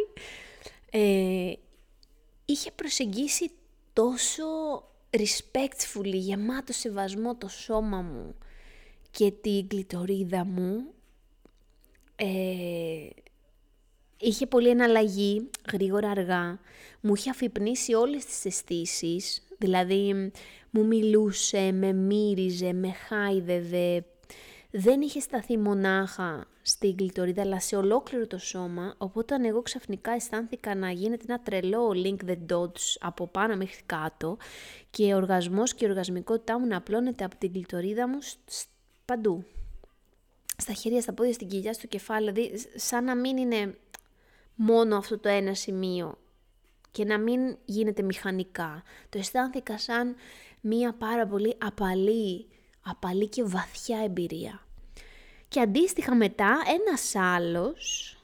ε, 0.90 1.52
είχε 2.44 2.70
προσεγγίσει 2.70 3.50
τόσο 3.92 4.44
respectfully, 5.10 6.14
γεμάτο 6.14 6.72
σεβασμό 6.72 7.36
το 7.36 7.48
σώμα 7.48 8.00
μου 8.00 8.34
και 9.10 9.30
την 9.30 9.68
κλειτορίδα 9.68 10.44
μου, 10.44 10.84
ε, 12.16 13.08
είχε 14.18 14.46
πολύ 14.46 14.68
εναλλαγή, 14.68 15.50
γρήγορα 15.72 16.10
αργά, 16.10 16.58
μου 17.00 17.14
είχε 17.14 17.30
αφυπνήσει 17.30 17.94
όλες 17.94 18.24
τις 18.24 18.44
αισθήσεις, 18.44 19.42
δηλαδή 19.58 20.30
μου 20.70 20.86
μιλούσε, 20.86 21.72
με 21.72 21.92
μύριζε, 21.92 22.72
με 22.72 22.92
χάιδευε, 22.92 24.04
δεν 24.78 25.00
είχε 25.00 25.20
σταθεί 25.20 25.58
μονάχα 25.58 26.46
στην 26.62 26.96
κλειτορίδα, 26.96 27.42
αλλά 27.42 27.60
σε 27.60 27.76
ολόκληρο 27.76 28.26
το 28.26 28.38
σώμα, 28.38 28.94
οπότε 28.98 29.36
εγώ 29.46 29.62
ξαφνικά 29.62 30.10
αισθάνθηκα 30.12 30.74
να 30.74 30.90
γίνεται 30.90 31.24
ένα 31.28 31.40
τρελό 31.40 31.90
link 31.94 32.30
the 32.30 32.36
dots 32.52 32.96
από 33.00 33.26
πάνω 33.26 33.56
μέχρι 33.56 33.82
κάτω 33.86 34.36
και 34.90 35.14
ο 35.14 35.16
οργασμός 35.16 35.74
και 35.74 35.84
η 35.86 35.88
οργασμικότητά 35.88 36.60
μου 36.60 36.66
να 36.66 36.76
απλώνεται 36.76 37.24
από 37.24 37.36
την 37.36 37.52
κλειτορίδα 37.52 38.08
μου 38.08 38.18
παντού. 39.04 39.44
Στα 40.56 40.72
χέρια, 40.72 41.00
στα 41.00 41.12
πόδια, 41.12 41.32
στην 41.32 41.48
κοιλιά, 41.48 41.72
στο 41.72 41.86
κεφάλι, 41.86 42.30
δηλαδή 42.30 42.68
σαν 42.74 43.04
να 43.04 43.16
μην 43.16 43.36
είναι 43.36 43.74
μόνο 44.54 44.96
αυτό 44.96 45.18
το 45.18 45.28
ένα 45.28 45.54
σημείο 45.54 46.18
και 46.90 47.04
να 47.04 47.18
μην 47.18 47.56
γίνεται 47.64 48.02
μηχανικά. 48.02 48.82
Το 49.08 49.18
αισθάνθηκα 49.18 49.78
σαν 49.78 50.14
μία 50.60 50.92
πάρα 50.92 51.26
πολύ 51.26 51.56
απαλή, 51.58 52.46
απαλή 52.80 53.28
και 53.28 53.42
βαθιά 53.44 53.98
εμπειρία. 54.04 54.65
Και 55.48 55.60
αντίστοιχα 55.60 56.14
μετά 56.14 56.58
ένας 56.80 57.14
άλλος, 57.14 58.16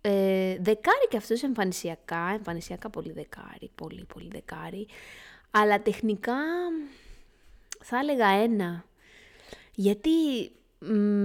ε, 0.00 0.56
δεκάρι 0.60 1.08
και 1.08 1.16
αυτός 1.16 1.42
εμφανισιακά, 1.42 2.30
εμφανισιακά 2.34 2.90
πολύ 2.90 3.12
δεκάρι, 3.12 3.70
πολύ 3.74 4.04
πολύ 4.14 4.28
δεκάρι, 4.32 4.86
αλλά 5.50 5.82
τεχνικά 5.82 6.36
θα 7.82 7.98
έλεγα 7.98 8.26
ένα. 8.26 8.84
Γιατί 9.74 10.10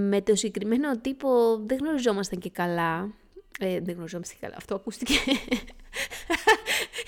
με 0.08 0.22
το 0.22 0.34
συγκεκριμένο 0.34 0.98
τύπο 0.98 1.56
δεν 1.66 1.78
γνωριζόμασταν 1.78 2.38
και 2.38 2.50
καλά. 2.50 3.14
Ε, 3.58 3.80
δεν 3.80 3.94
γνωριζόμαστε 3.94 4.34
και 4.34 4.40
καλά, 4.40 4.54
αυτό 4.56 4.74
ακούστηκε. 4.74 5.14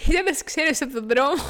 Για 0.06 0.22
να 0.22 0.32
σε 0.32 0.44
ξέρεις 0.44 0.82
από 0.82 0.92
τον 0.92 1.08
δρόμο. 1.08 1.42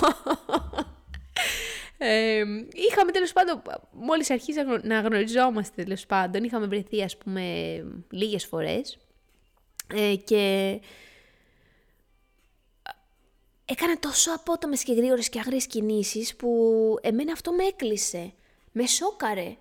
Ε, 2.02 2.44
είχαμε 2.72 3.12
τέλος 3.12 3.32
πάντων, 3.32 3.62
μόλις 3.92 4.30
αρχίσαμε 4.30 4.80
να 4.82 5.00
γνωριζόμαστε 5.00 5.82
τέλος 5.82 6.06
πάντων, 6.06 6.44
είχαμε 6.44 6.66
βρεθεί 6.66 7.02
ας 7.02 7.16
πούμε 7.16 7.42
λίγες 8.10 8.46
φορές. 8.46 8.98
Ε, 9.94 10.14
και 10.14 10.80
έκανε 13.64 13.96
τόσο 13.96 14.32
απότομες 14.34 14.82
και 14.82 14.92
γρήγορες 14.92 15.28
και 15.28 15.38
άγριες 15.38 15.66
κινήσεις 15.66 16.36
που 16.36 16.50
εμένα 17.00 17.32
αυτό 17.32 17.52
με 17.52 17.64
έκλεισε. 17.64 18.32
Με 18.72 18.86
σόκαρε. 18.86 19.56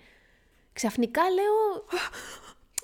Ξαφνικά 0.73 1.21
λέω, 1.29 1.85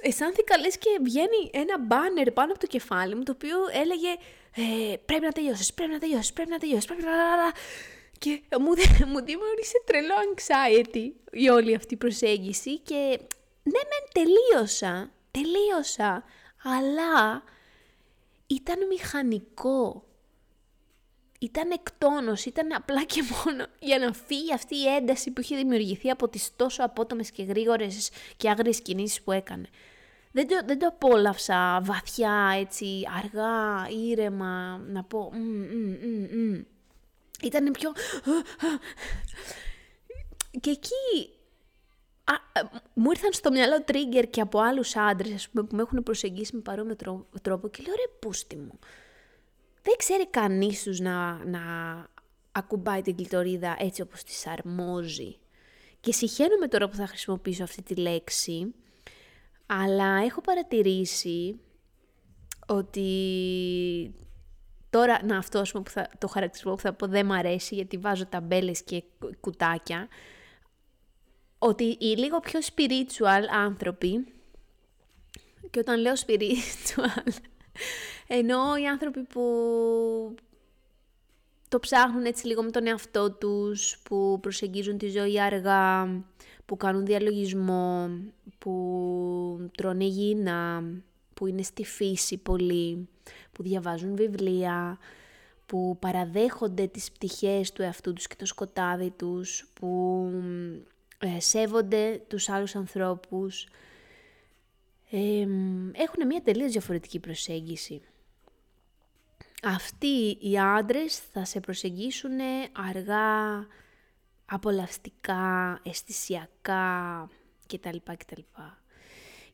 αισθάνθηκα 0.02 0.58
λες 0.58 0.78
και 0.78 0.90
βγαίνει 1.04 1.50
ένα 1.52 1.80
μπάνερ 1.80 2.32
πάνω 2.32 2.52
από 2.52 2.60
το 2.60 2.68
κεφάλι 2.68 3.16
μου 3.16 3.24
το 3.24 3.32
οποίο 3.32 3.58
έλεγε 3.72 4.10
ε, 4.56 4.96
πρέπει 5.06 5.26
να 5.26 5.32
τελειώσεις, 5.32 5.74
πρέπει 5.74 5.92
να 5.92 6.00
τελειώσεις, 6.00 6.34
πρέπει 6.34 6.50
να 6.50 6.58
τελειώσεις, 6.58 6.86
πρέπει 6.86 7.04
να... 7.04 7.12
Και 8.20 8.42
μου, 8.60 8.70
μου 9.12 9.24
δημιούργησε 9.24 9.82
τρελό 9.86 10.16
anxiety 10.26 11.12
η 11.32 11.50
όλη 11.50 11.76
αυτή 11.76 11.94
η 11.94 11.98
προσέγγιση 11.98 12.80
και 12.80 13.20
ναι 13.64 13.80
μεν 13.90 14.06
τελείωσα, 14.14 15.12
τελείωσα, 15.32 16.24
αλλά 16.64 17.44
ήταν 18.48 18.88
μηχανικό. 18.88 20.04
Ήταν 21.40 21.72
εκτόνος, 21.72 22.46
ήταν 22.46 22.74
απλά 22.74 23.04
και 23.04 23.24
μόνο 23.46 23.66
για 23.80 24.00
να 24.00 24.14
φύγει 24.14 24.54
αυτή 24.54 24.76
η 24.76 24.88
ένταση 24.96 25.32
που 25.32 25.42
είχε 25.42 25.56
δημιουργηθεί 25.56 26.10
από 26.10 26.30
τις 26.30 26.56
τόσο 26.56 26.84
απότομες 26.84 27.32
και 27.32 27.44
γρήγορες 27.44 28.10
και 28.38 28.50
άγριες 28.50 28.82
κινήσεις 28.82 29.22
που 29.22 29.32
έκανε. 29.32 29.68
Δεν 30.32 30.48
το, 30.48 30.56
δεν 30.66 30.80
το 30.80 30.88
απόλαυσα 30.88 31.82
βαθιά, 31.84 32.56
έτσι, 32.60 33.02
αργά, 33.24 33.88
ήρεμα, 34.10 34.82
να 34.88 35.04
πω... 35.04 35.32
Ήταν 37.46 37.72
πιο... 37.72 37.92
Και 40.62 40.70
εκεί 40.70 41.30
α, 42.24 42.34
μου 42.94 43.10
ήρθαν 43.12 43.34
στο 43.34 43.52
μυαλό 43.52 43.84
trigger 43.88 44.26
και 44.30 44.42
από 44.42 44.60
άλλους 44.60 44.96
άντρες 44.96 45.50
πούμε, 45.50 45.68
που 45.68 45.76
με 45.76 45.82
έχουν 45.82 46.04
προσεγγίσει 46.04 46.56
με 46.56 46.62
παρόμοιο 46.62 46.96
τρόπο 47.42 47.68
και 47.68 47.84
λέω 47.86 47.94
ρε 47.96 48.18
πούστη 48.20 48.56
μου. 48.56 48.80
Δεν 49.82 49.96
ξέρει 49.98 50.28
κανείς 50.28 50.84
τους 50.84 51.00
να, 51.00 51.46
να 51.46 51.62
ακουμπάει 52.52 53.02
την 53.02 53.16
κλειτορίδα 53.16 53.76
έτσι 53.80 54.02
όπως 54.02 54.24
της 54.24 54.48
αρμόζει. 54.48 55.38
Και 56.00 56.12
συχαίνομαι 56.12 56.68
τώρα 56.68 56.90
που 56.90 56.96
θα 56.96 57.08
χρησιμοποιήσω 57.08 57.64
αυτή 57.64 57.82
τη 57.82 57.96
λέξη, 57.96 58.74
αλλά 59.66 60.24
έχω 60.24 60.42
παρατηρήσει 60.42 61.60
ότι 62.68 63.10
Τώρα, 64.90 65.26
να 65.26 65.38
αυτό 65.38 65.62
που 65.74 65.90
θα, 65.90 66.10
το 66.18 66.28
χαρακτηρισμό 66.28 66.76
που 66.76 66.82
θα 66.82 66.94
πω 66.94 67.08
δεν 67.08 67.26
μ' 67.26 67.32
αρέσει 67.32 67.76
γιατί 67.76 67.98
βάζω 67.98 68.26
ταμπέλες 68.26 68.84
και 68.84 69.04
κουτάκια. 69.40 70.08
Ότι 71.58 71.84
οι 71.84 72.06
λίγο 72.06 72.40
πιο 72.40 72.60
spiritual 72.60 73.44
άνθρωποι, 73.52 74.26
και 75.70 75.80
όταν 75.80 76.00
λέω 76.00 76.14
spiritual, 76.14 77.32
ενώ 78.40 78.76
οι 78.76 78.88
άνθρωποι 78.88 79.24
που 79.24 79.44
το 81.68 81.80
ψάχνουν 81.80 82.26
έτσι 82.26 82.48
λίγο 82.48 82.64
με 82.64 82.72
τον 82.72 82.88
εαυτό 82.88 83.32
τους, 83.32 83.98
που 84.04 84.40
προσεγγίζουν 84.42 84.98
τη 84.98 85.10
ζωή 85.10 85.42
αργά, 85.42 86.06
που 86.66 86.78
κάνουν 86.78 87.06
διαλογισμό, 87.06 88.10
που 88.58 89.70
τρώνε 89.78 90.04
υγιεινά, 90.04 90.84
που 91.34 91.48
είναι 91.48 91.62
στη 91.62 91.84
φύση 91.84 92.38
πολύ, 92.38 93.10
που 93.52 93.64
διαβάζουν 93.64 94.16
βιβλία, 94.16 94.98
που 95.66 95.98
παραδέχονται 96.00 96.88
τις 96.88 97.12
πτυχές 97.12 97.72
του 97.72 97.82
εαυτού 97.82 98.14
τους 98.14 98.28
και 98.28 98.36
το 98.36 98.46
σκοτάδι 98.46 99.10
τους, 99.10 99.68
που 99.74 100.30
ε, 101.20 101.40
σέβονται 101.40 102.24
τους 102.28 102.50
άλλους 102.50 102.76
ανθρώπους. 102.76 103.68
έχουν 105.92 106.26
μια 106.28 106.42
τελείως 106.42 106.72
διαφορετική 106.72 107.20
προσέγγιση. 107.20 108.02
Αυτοί 109.64 110.38
οι 110.42 110.60
άντρες 110.60 111.18
θα 111.18 111.46
σε 111.46 111.60
προσεγγίσουν 111.60 112.40
αργά, 112.72 113.68
απολαυστικά, 114.46 115.80
αισθησιακά 115.84 117.30
κτλ. 117.68 117.98
κτλ. 118.18 118.42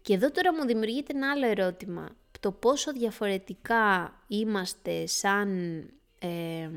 Και 0.01 0.13
εδώ 0.13 0.31
τώρα 0.31 0.53
μου 0.53 0.65
δημιουργείται 0.65 1.13
ένα 1.15 1.31
άλλο 1.31 1.45
ερώτημα. 1.45 2.09
Το 2.39 2.51
πόσο 2.51 2.91
διαφορετικά 2.91 4.13
είμαστε 4.27 5.07
σαν 5.07 5.79
ε, 6.19 6.69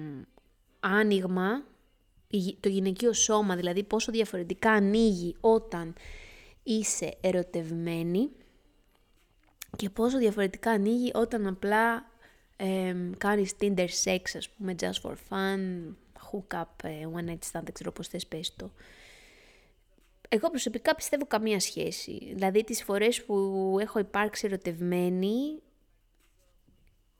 άνοιγμα, 0.81 1.65
το 2.61 2.69
γυναικείο 2.69 3.13
σώμα, 3.13 3.57
δηλαδή 3.57 3.83
πόσο 3.83 4.13
διαφορετικά 4.13 4.71
ανοίγει 4.71 5.37
όταν 5.41 5.95
είσαι 6.63 7.17
ερωτευμένη 7.21 8.31
και 9.77 9.91
πόσο 9.91 10.19
διαφορετικά 10.19 10.71
ανοίγει 10.71 11.11
όταν 11.15 11.47
απλά 11.47 12.11
ε, 12.57 12.95
κάνεις 13.19 13.53
Tinder 13.61 13.89
sex, 14.05 14.21
ας 14.37 14.49
πούμε, 14.49 14.75
just 14.81 15.01
for 15.03 15.15
fun, 15.29 15.59
hook 16.31 16.61
up, 16.61 16.65
ε, 16.83 17.07
one 17.15 17.29
night 17.29 17.51
stand, 17.53 17.63
δεν 17.63 17.73
ξέρω 17.73 17.93
πώς 17.93 18.09
θες 18.09 18.27
πες 18.27 18.57
το. 18.57 18.71
Εγώ 20.29 20.51
προσωπικά 20.51 20.95
πιστεύω 20.95 21.27
καμία 21.27 21.61
σχέση. 21.61 22.33
Δηλαδή 22.35 22.65
τις 22.65 22.83
φορές 22.83 23.25
που 23.25 23.77
έχω 23.81 23.99
υπάρξει 23.99 24.47
ερωτευμένη, 24.47 25.63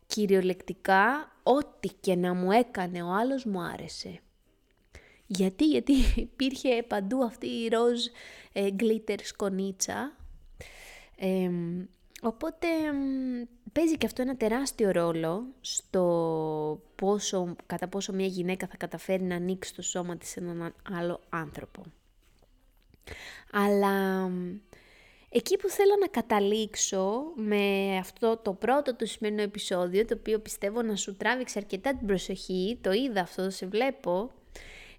κυριολεκτικά, 0.07 1.33
ό,τι 1.43 1.89
και 2.01 2.15
να 2.15 2.35
μου 2.35 2.53
έκανε 2.53 3.03
ο 3.03 3.13
άλλος 3.13 3.45
μου 3.45 3.61
άρεσε. 3.61 4.21
Γιατί, 5.27 5.65
γιατί 5.65 5.93
υπήρχε 6.17 6.83
παντού 6.83 7.23
αυτή 7.25 7.47
η 7.47 7.69
ροζ 7.69 8.05
ε, 8.53 8.69
glitter 8.79 9.19
σκονίτσα. 9.23 10.17
οπότε 12.23 12.67
παίζει 13.73 13.97
και 13.97 14.07
αυτό 14.07 14.23
ένα 14.23 14.37
τεράστιο 14.37 14.91
ρόλο 14.91 15.47
στο 15.61 16.83
πόσο, 16.95 17.57
κατά 17.67 17.89
πόσο 17.89 18.13
μια 18.13 18.27
γυναίκα 18.27 18.67
θα 18.67 18.77
καταφέρει 18.77 19.23
να 19.23 19.35
ανοίξει 19.35 19.75
το 19.75 19.83
σώμα 19.83 20.17
της 20.17 20.29
σε 20.29 20.41
έναν 20.41 20.75
άλλο 20.93 21.21
άνθρωπο. 21.29 21.83
Αλλά 23.53 24.31
εκεί 25.29 25.57
που 25.57 25.69
θέλω 25.69 25.97
να 26.01 26.07
καταλήξω 26.07 27.23
με 27.35 27.97
αυτό 27.99 28.37
το 28.37 28.53
πρώτο 28.53 28.95
του 28.95 29.07
σημερινό 29.07 29.43
επεισόδιο, 29.43 30.05
το 30.05 30.15
οποίο 30.19 30.39
πιστεύω 30.39 30.83
να 30.83 30.97
σου 30.97 31.17
τράβηξε 31.17 31.59
αρκετά 31.59 31.97
την 31.97 32.07
προσοχή, 32.07 32.79
το 32.81 32.93
είδα 32.93 33.21
αυτό, 33.21 33.51
σε 33.51 33.67
βλέπω, 33.67 34.31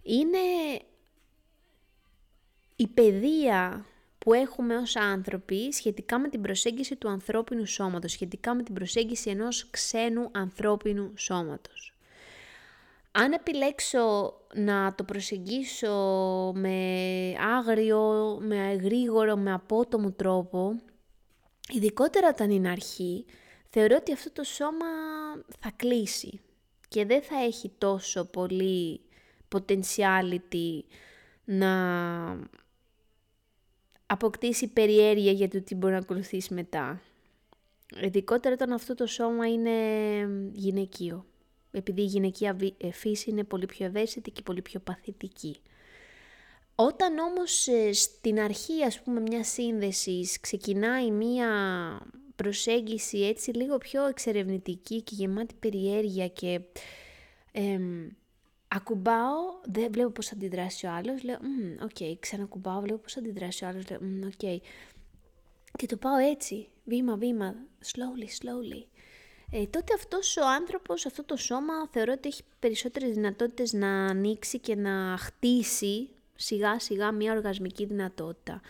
είναι 0.01 0.37
η 2.75 2.87
παιδεία 2.87 3.85
που 4.17 4.33
έχουμε 4.33 4.75
ως 4.77 4.95
άνθρωποι 4.95 5.73
σχετικά 5.73 6.19
με 6.19 6.29
την 6.29 6.41
προσέγγιση 6.41 6.95
του 6.95 7.09
ανθρώπινου 7.09 7.65
σώματος, 7.65 8.11
σχετικά 8.11 8.55
με 8.55 8.63
την 8.63 8.73
προσέγγιση 8.73 9.29
ενός 9.29 9.69
ξένου 9.69 10.29
ανθρώπινου 10.31 11.13
σώματος. 11.15 11.94
Αν 13.17 13.31
επιλέξω 13.31 14.33
να 14.53 14.93
το 14.95 15.03
προσεγγίσω 15.03 15.91
με 16.55 16.77
άγριο, 17.57 18.37
με 18.41 18.73
γρήγορο, 18.73 19.35
με 19.35 19.53
απότομο 19.53 20.11
τρόπο, 20.11 20.75
ειδικότερα 21.73 22.27
όταν 22.29 22.49
είναι 22.49 22.69
αρχή, 22.69 23.25
θεωρώ 23.69 23.95
ότι 23.99 24.13
αυτό 24.13 24.31
το 24.31 24.43
σώμα 24.43 24.85
θα 25.59 25.71
κλείσει 25.75 26.39
και 26.87 27.05
δεν 27.05 27.21
θα 27.21 27.43
έχει 27.43 27.71
τόσο 27.77 28.25
πολύ 28.25 29.01
potentiality 29.55 30.79
να 31.45 31.71
αποκτήσει 34.05 34.67
περιέργεια 34.67 35.31
για 35.31 35.49
το 35.49 35.61
τι 35.61 35.75
μπορεί 35.75 35.93
να 35.93 35.99
ακολουθήσει 35.99 36.53
μετά. 36.53 37.01
Ειδικότερα 38.01 38.53
όταν 38.53 38.71
αυτό 38.71 38.95
το 38.95 39.05
σώμα 39.05 39.47
είναι 39.47 39.71
γυναικείο. 40.53 41.25
Επειδή 41.75 42.01
η 42.01 42.05
γυναικεία 42.05 42.57
ε, 42.77 42.91
φύση 42.91 43.29
είναι 43.29 43.43
πολύ 43.43 43.65
πιο 43.65 43.85
ευαίσθητη 43.85 44.31
και 44.31 44.41
πολύ 44.41 44.61
πιο 44.61 44.79
παθητική. 44.79 45.57
Όταν 46.75 47.17
όμως 47.17 47.67
ε, 47.67 47.93
στην 47.93 48.39
αρχή 48.39 48.83
ας 48.83 49.01
πούμε 49.01 49.19
μια 49.19 49.43
σύνδεσης 49.43 50.39
ξεκινάει 50.39 51.11
μια 51.11 51.49
προσέγγιση 52.35 53.17
έτσι 53.17 53.51
λίγο 53.51 53.77
πιο 53.77 54.05
εξερευνητική 54.07 55.01
και 55.01 55.15
γεμάτη 55.15 55.55
περιέργεια 55.59 56.27
και 56.27 56.61
ακουμπάω, 58.67 59.39
δεν 59.63 59.91
βλέπω 59.91 60.09
πώς 60.09 60.27
θα 60.27 60.35
αντιδράσει 60.35 60.85
ο 60.85 60.91
άλλος, 60.91 61.23
λέω, 61.23 61.37
OK, 61.83 61.89
okay. 61.99 62.15
ξανακουμπάω, 62.19 62.81
βλέπω 62.81 62.97
πώς 62.97 63.13
θα 63.13 63.19
αντιδράσει 63.19 63.65
ο 63.65 63.67
άλλος, 63.67 63.89
λέω, 63.89 63.99
OK. 64.25 64.31
Okay. 64.41 64.57
Και 65.77 65.85
το 65.85 65.97
πάω 65.97 66.17
έτσι, 66.17 66.67
βήμα, 66.83 67.15
βήμα, 67.15 67.55
slowly, 67.83 68.27
slowly. 68.43 68.83
Ε, 69.51 69.65
τότε 69.65 69.93
αυτός 69.93 70.37
ο 70.37 70.47
άνθρωπος, 70.47 71.05
αυτό 71.05 71.23
το 71.23 71.35
σώμα, 71.35 71.73
θεωρώ 71.91 72.13
ότι 72.17 72.27
έχει 72.27 72.43
περισσότερες 72.59 73.13
δυνατότητες 73.13 73.73
να 73.73 74.05
ανοίξει 74.05 74.59
και 74.59 74.75
να 74.75 75.17
χτίσει 75.17 76.09
σιγά 76.35 76.79
σιγά 76.79 77.11
μια 77.11 77.33
οργασμική 77.33 77.85
δυνατότητα. 77.85 78.61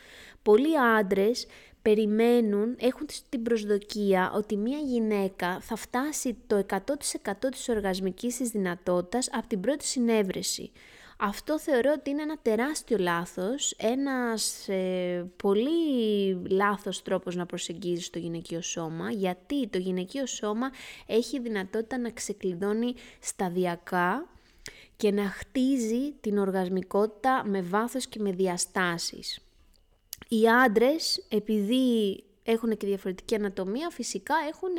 Πολλοί 0.43 0.79
άντρες 0.79 1.47
περιμένουν, 1.81 2.75
έχουν 2.79 3.07
την 3.29 3.43
προσδοκία 3.43 4.31
ότι 4.35 4.57
μια 4.57 4.77
γυναίκα 4.77 5.59
θα 5.59 5.75
φτάσει 5.75 6.37
το 6.47 6.65
100% 6.69 6.77
της 7.51 7.69
οργασμικής 7.69 8.37
της 8.37 8.49
δυνατότητας 8.49 9.29
από 9.31 9.47
την 9.47 9.61
πρώτη 9.61 9.85
συνέβρεση. 9.85 10.71
Αυτό 11.17 11.59
θεωρώ 11.59 11.93
ότι 11.97 12.09
είναι 12.09 12.21
ένα 12.21 12.37
τεράστιο 12.41 12.97
λάθος, 12.97 13.71
ένας 13.77 14.67
ε, 14.67 15.31
πολύ 15.37 16.33
λάθος 16.49 17.01
τρόπος 17.01 17.35
να 17.35 17.45
προσεγγίζεις 17.45 18.09
το 18.09 18.19
γυναικείο 18.19 18.61
σώμα, 18.61 19.11
γιατί 19.11 19.67
το 19.67 19.77
γυναικείο 19.77 20.25
σώμα 20.25 20.69
έχει 21.05 21.39
δυνατότητα 21.39 21.97
να 21.97 22.09
ξεκλειδώνει 22.09 22.93
σταδιακά 23.19 24.27
και 24.97 25.11
να 25.11 25.29
χτίζει 25.29 26.11
την 26.21 26.37
οργασμικότητα 26.37 27.43
με 27.45 27.61
βάθος 27.61 28.07
και 28.07 28.19
με 28.19 28.31
διαστάσεις. 28.31 29.39
Οι 30.27 30.47
άντρες, 30.47 31.25
επειδή 31.29 32.23
έχουν 32.43 32.77
και 32.77 32.87
διαφορετική 32.87 33.35
ανατομία, 33.35 33.89
φυσικά 33.89 34.35
έχουν 34.49 34.69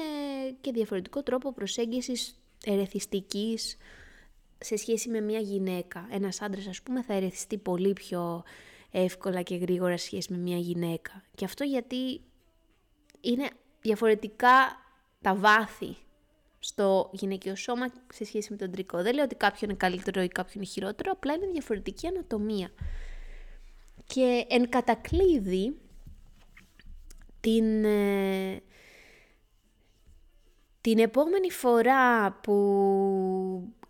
και 0.61 0.73
διαφορετικό 0.73 1.23
τρόπο 1.23 1.53
προσέγγισης 1.53 2.41
ερεθιστικής 2.65 3.77
σε 4.59 4.77
σχέση 4.77 5.09
με 5.09 5.21
μια 5.21 5.39
γυναίκα. 5.39 6.09
Ένας 6.11 6.41
άντρας, 6.41 6.67
ας 6.67 6.83
πούμε, 6.83 7.03
θα 7.03 7.15
ερεθιστεί 7.15 7.59
πολύ 7.59 7.93
πιο 7.93 8.45
εύκολα 8.91 9.43
και 9.43 9.57
γρήγορα 9.57 9.97
σε 9.97 10.05
σχέση 10.05 10.33
με 10.33 10.39
μια 10.39 10.57
γυναίκα. 10.57 11.23
Και 11.35 11.45
αυτό 11.45 11.65
γιατί 11.65 12.21
είναι 13.21 13.49
διαφορετικά 13.81 14.83
τα 15.21 15.35
βάθη 15.35 15.97
στο 16.59 17.11
γυναικείο 17.13 17.57
σώμα 17.57 17.87
σε 18.13 18.25
σχέση 18.25 18.51
με 18.51 18.57
τον 18.57 18.71
τρικό. 18.71 19.03
Δεν 19.03 19.15
λέω 19.15 19.25
ότι 19.25 19.35
κάποιο 19.35 19.61
είναι 19.63 19.75
καλύτερο 19.75 20.23
ή 20.23 20.29
κάποιο 20.29 20.53
είναι 20.57 20.65
χειρότερο, 20.65 21.13
απλά 21.13 21.35
είναι 21.35 21.47
διαφορετική 21.47 22.07
ανατομία. 22.07 22.71
Και 24.07 24.47
εν 24.49 24.69
κατακλείδη, 24.69 25.77
την, 27.41 27.85
ε, 27.85 28.63
την 30.81 30.99
επόμενη 30.99 31.51
φορά 31.51 32.33
που 32.33 32.55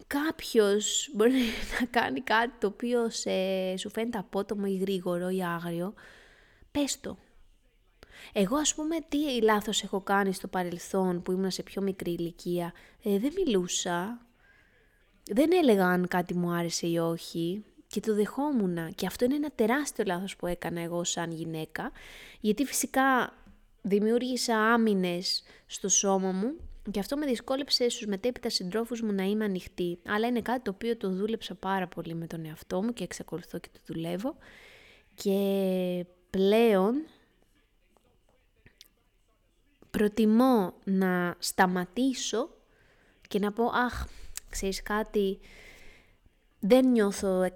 κάποιος 0.07 1.11
μπορεί 1.13 1.33
να 1.81 1.87
κάνει 1.87 2.21
κάτι 2.21 2.53
το 2.59 2.67
οποίο 2.67 3.11
σε, 3.11 3.31
σου 3.77 3.91
φαίνεται 3.91 4.19
απότομο 4.19 4.65
ή 4.67 4.77
γρήγορο 4.77 5.29
ή 5.29 5.45
άγριο, 5.45 5.95
πες 6.71 7.01
το. 7.01 7.17
Εγώ 8.33 8.57
ας 8.57 8.75
πούμε 8.75 8.97
τι 9.09 9.43
λάθος 9.43 9.83
έχω 9.83 10.01
κάνει 10.01 10.33
στο 10.33 10.49
παρελθόν 10.49 11.23
που 11.23 11.33
ήμουν 11.33 11.51
σε 11.51 11.63
πιο 11.63 11.83
μικρή 11.83 12.11
ηλικία. 12.11 12.73
Ε, 13.03 13.19
δεν 13.19 13.33
μιλούσα, 13.37 14.27
δεν 15.31 15.51
έλεγα 15.53 15.87
αν 15.87 16.09
κάτι 16.09 16.35
μου 16.35 16.51
άρεσε 16.51 16.87
ή 16.87 16.99
όχι 16.99 17.65
και 17.87 18.01
το 18.01 18.15
δεχόμουν. 18.15 18.95
Και 18.95 19.07
αυτό 19.07 19.25
είναι 19.25 19.35
ένα 19.35 19.51
τεράστιο 19.55 20.05
λάθος 20.07 20.37
που 20.37 20.47
έκανα 20.47 20.81
εγώ 20.81 21.05
σαν 21.05 21.33
γυναίκα, 21.33 21.91
γιατί 22.41 22.65
φυσικά 22.65 23.35
δημιούργησα 23.83 24.59
άμυνες 24.59 25.43
στο 25.67 25.89
σώμα 25.89 26.33
μου 26.33 26.55
και 26.91 27.01
αυτό 27.01 27.17
με 27.17 27.27
δυσκόλεψε 27.27 27.89
στους 27.89 28.07
μετέπειτα 28.07 28.51
συντρόφους 28.51 29.03
μου 29.03 29.13
να 29.13 29.23
είμαι 29.23 29.45
ανοιχτή. 29.45 29.99
Αλλά 30.07 30.27
είναι 30.27 30.41
κάτι 30.41 30.61
το 30.63 30.71
οποίο 30.71 30.97
το 30.97 31.11
δούλεψα 31.11 31.55
πάρα 31.55 31.87
πολύ 31.87 32.15
με 32.15 32.27
τον 32.27 32.45
εαυτό 32.45 32.83
μου 32.83 32.93
και 32.93 33.05
εξακολουθώ 33.05 33.59
και 33.59 33.69
το 33.73 33.81
δουλεύω. 33.87 34.37
Και 35.15 36.07
πλέον 36.31 36.95
προτιμώ 39.91 40.75
να 40.85 41.37
σταματήσω 41.39 42.51
και 43.29 43.39
να 43.39 43.53
πω 43.53 43.65
«Αχ, 43.65 44.07
ξέρεις 44.51 44.83
κάτι, 44.83 45.39
δεν 46.61 46.89
νιώθω 46.89 47.47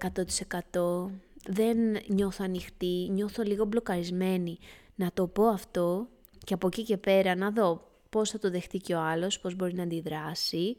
100%, 0.73 1.09
δεν 1.47 1.77
νιώθω 2.07 2.43
ανοιχτή, 2.43 3.07
νιώθω 3.09 3.43
λίγο 3.43 3.65
μπλοκαρισμένη». 3.65 4.57
Να 4.95 5.11
το 5.13 5.27
πω 5.27 5.47
αυτό 5.47 6.07
και 6.43 6.53
από 6.53 6.67
εκεί 6.67 6.83
και 6.83 6.97
πέρα 6.97 7.35
να 7.35 7.51
δω 7.51 7.90
πώς 8.11 8.29
θα 8.29 8.39
το 8.39 8.49
δεχτεί 8.49 8.77
και 8.77 8.93
ο 8.95 8.99
άλλος, 8.99 9.39
πώς 9.39 9.55
μπορεί 9.55 9.73
να 9.73 9.83
αντιδράσει 9.83 10.77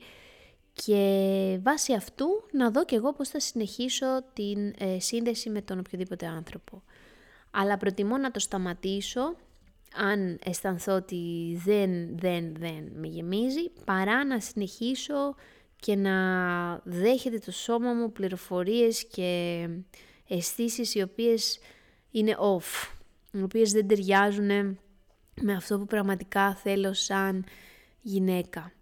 και 0.72 1.58
βάσει 1.62 1.92
αυτού 1.92 2.26
να 2.52 2.70
δω 2.70 2.84
και 2.84 2.96
εγώ 2.96 3.12
πώς 3.12 3.28
θα 3.28 3.40
συνεχίσω 3.40 4.06
την 4.32 4.74
ε, 4.78 4.98
σύνδεση 5.00 5.50
με 5.50 5.62
τον 5.62 5.78
οποιοδήποτε 5.78 6.26
άνθρωπο. 6.26 6.82
Αλλά 7.50 7.76
προτιμώ 7.76 8.16
να 8.16 8.30
το 8.30 8.38
σταματήσω 8.38 9.36
αν 9.94 10.38
αισθανθώ 10.44 10.94
ότι 10.94 11.54
δεν, 11.64 12.18
δεν, 12.18 12.54
δεν 12.54 12.92
με 12.94 13.06
γεμίζει, 13.06 13.70
παρά 13.84 14.24
να 14.24 14.40
συνεχίσω 14.40 15.34
και 15.76 15.96
να 15.96 16.16
δέχεται 16.84 17.38
το 17.38 17.52
σώμα 17.52 17.92
μου 17.92 18.12
πληροφορίες 18.12 19.06
και 19.06 19.68
αισθήσεις 20.28 20.94
οι 20.94 21.02
οποίες 21.02 21.58
είναι 22.10 22.36
off, 22.38 22.90
οι 23.32 23.42
οποίες 23.42 23.72
δεν 23.72 23.86
ταιριάζουν 23.86 24.78
με 25.40 25.52
αυτό 25.52 25.78
που 25.78 25.86
πραγματικά 25.86 26.54
θέλω 26.54 26.92
σαν 26.92 27.44
γυναίκα. 28.00 28.72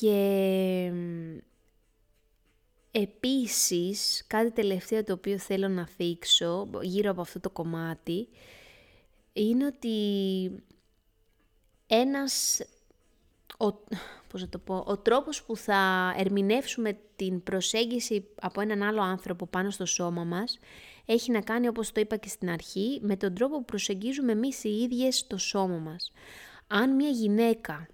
Και 0.00 0.92
επίσης, 2.90 4.24
κάτι 4.26 4.50
τελευταίο 4.50 5.04
το 5.04 5.12
οποίο 5.12 5.38
θέλω 5.38 5.68
να 5.68 5.86
θίξω 5.86 6.68
γύρω 6.82 7.10
από 7.10 7.20
αυτό 7.20 7.40
το 7.40 7.50
κομμάτι, 7.50 8.28
είναι 9.32 9.66
ότι 9.66 9.96
ένας, 11.86 12.60
ο, 13.58 13.72
πώς 14.28 14.48
το 14.48 14.58
πω, 14.58 14.84
ο 14.86 14.98
τρόπος 14.98 15.42
που 15.42 15.56
θα 15.56 16.14
ερμηνεύσουμε 16.16 16.98
την 17.16 17.42
προσέγγιση 17.42 18.26
από 18.40 18.60
έναν 18.60 18.82
άλλο 18.82 19.02
άνθρωπο 19.02 19.46
πάνω 19.46 19.70
στο 19.70 19.86
σώμα 19.86 20.24
μας 20.24 20.58
έχει 21.06 21.30
να 21.30 21.40
κάνει, 21.40 21.68
όπως 21.68 21.92
το 21.92 22.00
είπα 22.00 22.16
και 22.16 22.28
στην 22.28 22.50
αρχή, 22.50 22.98
με 23.02 23.16
τον 23.16 23.34
τρόπο 23.34 23.56
που 23.56 23.64
προσεγγίζουμε 23.64 24.32
εμείς 24.32 24.64
οι 24.64 24.80
ίδιες 24.82 25.26
το 25.26 25.38
σώμα 25.38 25.78
μας. 25.78 26.12
Αν 26.66 26.94
μια 26.94 27.08
γυναίκα 27.08 27.88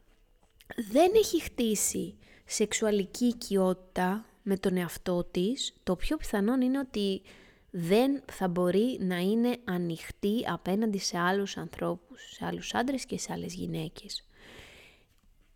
δεν 0.91 1.11
έχει 1.15 1.43
χτίσει 1.43 2.17
σεξουαλική 2.45 3.25
οικειότητα 3.25 4.27
με 4.43 4.57
τον 4.57 4.77
εαυτό 4.77 5.25
της, 5.25 5.75
το 5.83 5.97
πιο 5.97 6.17
πιθανόν 6.17 6.61
είναι 6.61 6.79
ότι 6.79 7.23
δεν 7.71 8.23
θα 8.33 8.49
μπορεί 8.49 8.99
να 9.01 9.19
είναι 9.19 9.57
ανοιχτή 9.65 10.45
απέναντι 10.47 10.99
σε 10.99 11.19
άλλους 11.19 11.57
ανθρώπους, 11.57 12.33
σε 12.33 12.47
άλλους 12.47 12.75
άντρες 12.75 13.07
και 13.07 13.19
σε 13.19 13.33
άλλες 13.33 13.55
γυναίκες. 13.55 14.27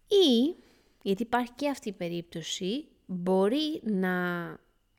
Ή, 0.09 0.55
γιατί 1.03 1.23
υπάρχει 1.23 1.53
και 1.57 1.69
αυτή 1.69 1.89
η 1.89 1.93
περίπτωση, 1.93 2.85
μπορεί 3.07 3.81
να 3.85 4.15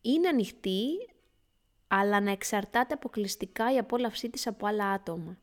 είναι 0.01 0.27
ανοιχτή, 0.27 0.87
αλλά 1.87 2.21
να 2.21 2.31
εξαρτάται 2.31 2.93
αποκλειστικά 2.93 3.73
η 3.73 3.77
απόλαυσή 3.77 4.29
της 4.29 4.47
από 4.47 4.67
άλλα 4.67 4.89
άτομα. 4.89 5.37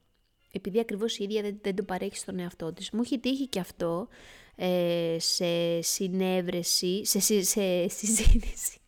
Επειδή 0.52 0.80
ακριβώς 0.80 1.18
η 1.18 1.24
ίδια 1.24 1.42
δεν, 1.42 1.58
δεν 1.62 1.74
το 1.74 1.82
παρέχει 1.82 2.16
στον 2.16 2.38
εαυτό 2.38 2.72
της. 2.72 2.90
Μου 2.90 3.00
έχει 3.00 3.18
τύχει 3.18 3.46
και 3.46 3.60
αυτό 3.60 4.08
ε, 4.56 5.16
σε 5.18 5.80
συνέβρεση, 5.80 7.04
σε, 7.04 7.20
σε, 7.20 7.42
σε 7.42 7.88
συζήτηση. 7.88 8.78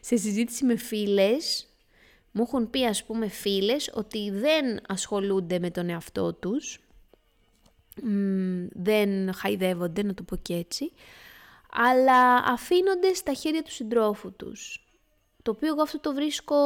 σε 0.00 0.16
συζήτηση 0.16 0.64
με 0.64 0.76
φίλες 0.76 1.68
μου 2.32 2.44
έχουν 2.46 2.70
πει 2.70 2.84
ας 2.84 3.04
πούμε 3.04 3.28
φίλες 3.28 3.90
ότι 3.94 4.30
δεν 4.30 4.80
ασχολούνται 4.88 5.58
με 5.58 5.70
τον 5.70 5.88
εαυτό 5.88 6.34
τους, 6.34 6.80
δεν 8.72 9.34
χαϊδεύονται 9.34 10.02
να 10.02 10.14
το 10.14 10.22
πω 10.22 10.36
και 10.36 10.54
έτσι, 10.54 10.92
αλλά 11.70 12.34
αφήνονται 12.34 13.14
στα 13.14 13.32
χέρια 13.32 13.62
του 13.62 13.70
συντρόφου 13.70 14.36
τους. 14.36 14.87
Το 15.48 15.54
οποίο 15.54 15.68
εγώ 15.68 15.82
αυτό 15.82 16.00
το 16.00 16.14
βρίσκω 16.14 16.56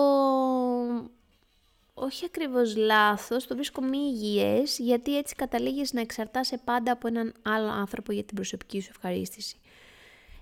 όχι 1.95 2.25
ακριβώς 2.25 2.77
λάθος, 2.77 3.47
το 3.47 3.55
βρίσκω 3.55 3.83
μη 3.83 3.99
υγιές, 3.99 4.79
γιατί 4.79 5.17
έτσι 5.17 5.35
καταλήγεις 5.35 5.93
να 5.93 6.01
εξαρτάσαι 6.01 6.61
πάντα 6.65 6.93
από 6.93 7.09
έναν 7.09 7.35
άλλο 7.43 7.69
άνθρωπο 7.69 8.13
για 8.13 8.25
την 8.25 8.35
προσωπική 8.35 8.81
σου 8.81 8.89
ευχαρίστηση. 8.91 9.57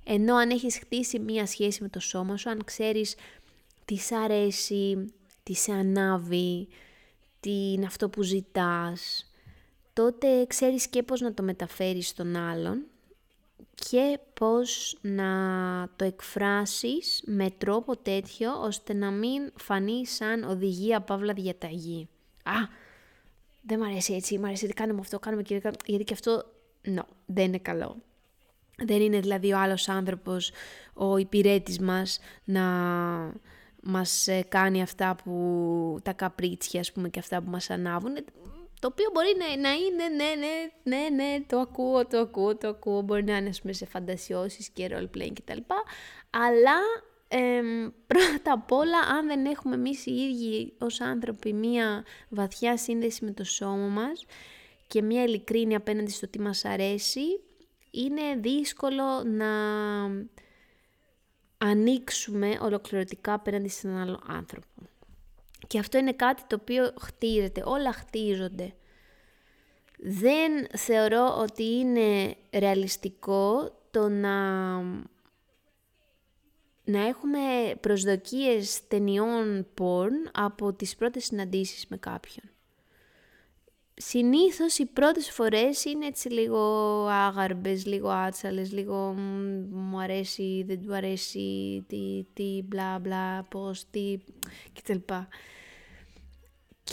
Ενώ 0.04 0.36
αν 0.36 0.50
έχεις 0.50 0.78
χτίσει 0.78 1.18
μία 1.18 1.46
σχέση 1.46 1.82
με 1.82 1.88
το 1.88 2.00
σώμα 2.00 2.36
σου, 2.36 2.50
αν 2.50 2.64
ξέρεις 2.64 3.14
τις 3.84 4.04
σ' 4.04 4.12
αρέσει, 4.12 5.14
τι 5.42 5.54
σε 5.54 5.72
ανάβει, 5.72 6.68
τι 7.40 7.72
είναι 7.72 7.86
αυτό 7.86 8.08
που 8.08 8.22
ζητάς, 8.22 9.30
τότε 9.92 10.46
ξέρεις 10.46 10.88
και 10.88 11.02
πώς 11.02 11.20
να 11.20 11.34
το 11.34 11.42
μεταφέρεις 11.42 12.08
στον 12.08 12.36
άλλον 12.36 12.84
και 13.88 14.18
πώς 14.34 14.98
να 15.00 15.30
το 15.96 16.04
εκφράσεις 16.04 17.22
με 17.26 17.50
τρόπο 17.58 17.96
τέτοιο 17.96 18.60
ώστε 18.62 18.94
να 18.94 19.10
μην 19.10 19.52
φανεί 19.56 20.06
σαν 20.06 20.44
οδηγία 20.44 21.00
παύλα 21.00 21.32
διαταγή. 21.32 22.08
Α, 22.42 22.52
δεν 23.62 23.78
μ' 23.78 23.82
αρέσει 23.82 24.14
έτσι, 24.14 24.38
μ' 24.38 24.44
αρέσει 24.44 24.66
κάνουμε 24.66 25.00
αυτό, 25.00 25.18
κάνουμε 25.18 25.42
και 25.42 25.60
γιατί 25.84 26.04
και 26.04 26.12
αυτό, 26.12 26.44
no, 26.84 27.02
δεν 27.26 27.44
είναι 27.44 27.58
καλό. 27.58 27.96
Δεν 28.84 29.00
είναι 29.00 29.20
δηλαδή 29.20 29.52
ο 29.52 29.58
άλλος 29.58 29.88
άνθρωπος, 29.88 30.50
ο 30.94 31.16
υπηρέτης 31.16 31.78
μας, 31.78 32.18
να 32.44 32.62
μας 33.82 34.28
ε, 34.28 34.42
κάνει 34.48 34.82
αυτά 34.82 35.16
που, 35.24 35.98
τα 36.02 36.12
καπρίτσια, 36.12 36.80
ας 36.80 36.92
πούμε, 36.92 37.08
και 37.08 37.18
αυτά 37.18 37.42
που 37.42 37.50
μας 37.50 37.70
ανάβουν. 37.70 38.16
Το 38.80 38.88
οποίο 38.88 39.10
μπορεί 39.12 39.34
να, 39.38 39.60
να 39.60 39.72
είναι, 39.72 40.08
ναι, 40.08 40.34
ναι, 40.34 40.70
ναι, 40.82 41.08
ναι, 41.08 41.44
το 41.46 41.58
ακούω, 41.58 42.06
το 42.06 42.18
ακούω, 42.18 42.56
το 42.56 42.68
ακούω. 42.68 43.02
Μπορεί 43.02 43.24
να 43.24 43.36
είναι, 43.36 43.48
ας 43.48 43.60
πούμε, 43.60 43.72
σε 43.72 43.86
φαντασιώσεις 43.86 44.68
και 44.68 44.88
role-playing 44.92 45.32
κτλ. 45.34 45.58
Αλλά 46.30 46.76
πρώτα 48.06 48.52
απ' 48.52 48.72
όλα, 48.72 48.98
αν 48.98 49.26
δεν 49.26 49.44
έχουμε 49.44 49.74
εμείς 49.74 50.06
οι 50.06 50.12
ίδιοι 50.12 50.72
ως 50.78 51.00
άνθρωποι 51.00 51.52
μία 51.52 52.04
βαθιά 52.28 52.76
σύνδεση 52.76 53.24
με 53.24 53.30
το 53.30 53.44
σώμα 53.44 53.86
μας 53.86 54.26
και 54.86 55.02
μία 55.02 55.22
ειλικρίνη 55.22 55.74
απέναντι 55.74 56.10
στο 56.10 56.28
τι 56.28 56.40
μας 56.40 56.64
αρέσει, 56.64 57.40
είναι 57.90 58.22
δύσκολο 58.36 59.22
να 59.24 59.50
ανοίξουμε 61.58 62.58
ολοκληρωτικά 62.60 63.32
απέναντι 63.32 63.68
στον 63.68 63.96
άλλο 63.96 64.20
άνθρωπο. 64.26 64.89
Και 65.70 65.78
αυτό 65.78 65.98
είναι 65.98 66.12
κάτι 66.12 66.42
το 66.46 66.56
οποίο 66.60 66.92
χτίζεται, 67.00 67.62
όλα 67.64 67.92
χτίζονται. 67.92 68.74
Δεν 69.98 70.66
θεωρώ 70.76 71.36
ότι 71.38 71.64
είναι 71.64 72.36
ρεαλιστικό 72.52 73.74
το 73.90 74.08
να, 74.08 74.76
να 76.84 77.06
έχουμε 77.06 77.38
προσδοκίες 77.80 78.86
ταινιών 78.88 79.66
porn 79.80 80.30
από 80.32 80.72
τις 80.72 80.96
πρώτες 80.96 81.24
συναντήσεις 81.24 81.86
με 81.88 81.96
κάποιον 81.96 82.50
συνήθως 84.00 84.78
οι 84.78 84.86
πρώτες 84.86 85.30
φορές 85.30 85.84
είναι 85.84 86.06
έτσι 86.06 86.28
λίγο 86.28 86.60
άγαρμπες, 87.06 87.86
λίγο 87.86 88.08
άτσαλες, 88.08 88.72
λίγο 88.72 89.14
μου 89.70 90.00
αρέσει, 90.00 90.64
δεν 90.66 90.82
του 90.82 90.94
αρέσει, 90.94 91.84
τι, 91.88 92.26
τι, 92.32 92.62
μπλα 92.64 92.98
μπλα, 92.98 93.42
πώς, 93.42 93.84
τι, 93.90 94.16
κτλ. 94.72 94.98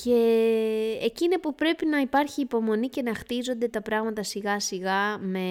Και 0.03 0.99
εκείνη 1.01 1.37
που 1.39 1.55
πρέπει 1.55 1.85
να 1.85 1.99
υπάρχει 1.99 2.41
υπομονή 2.41 2.89
και 2.89 3.01
να 3.01 3.15
χτίζονται 3.15 3.67
τα 3.67 3.81
πράγματα 3.81 4.23
σιγά 4.23 4.59
σιγά 4.59 5.17
με 5.17 5.47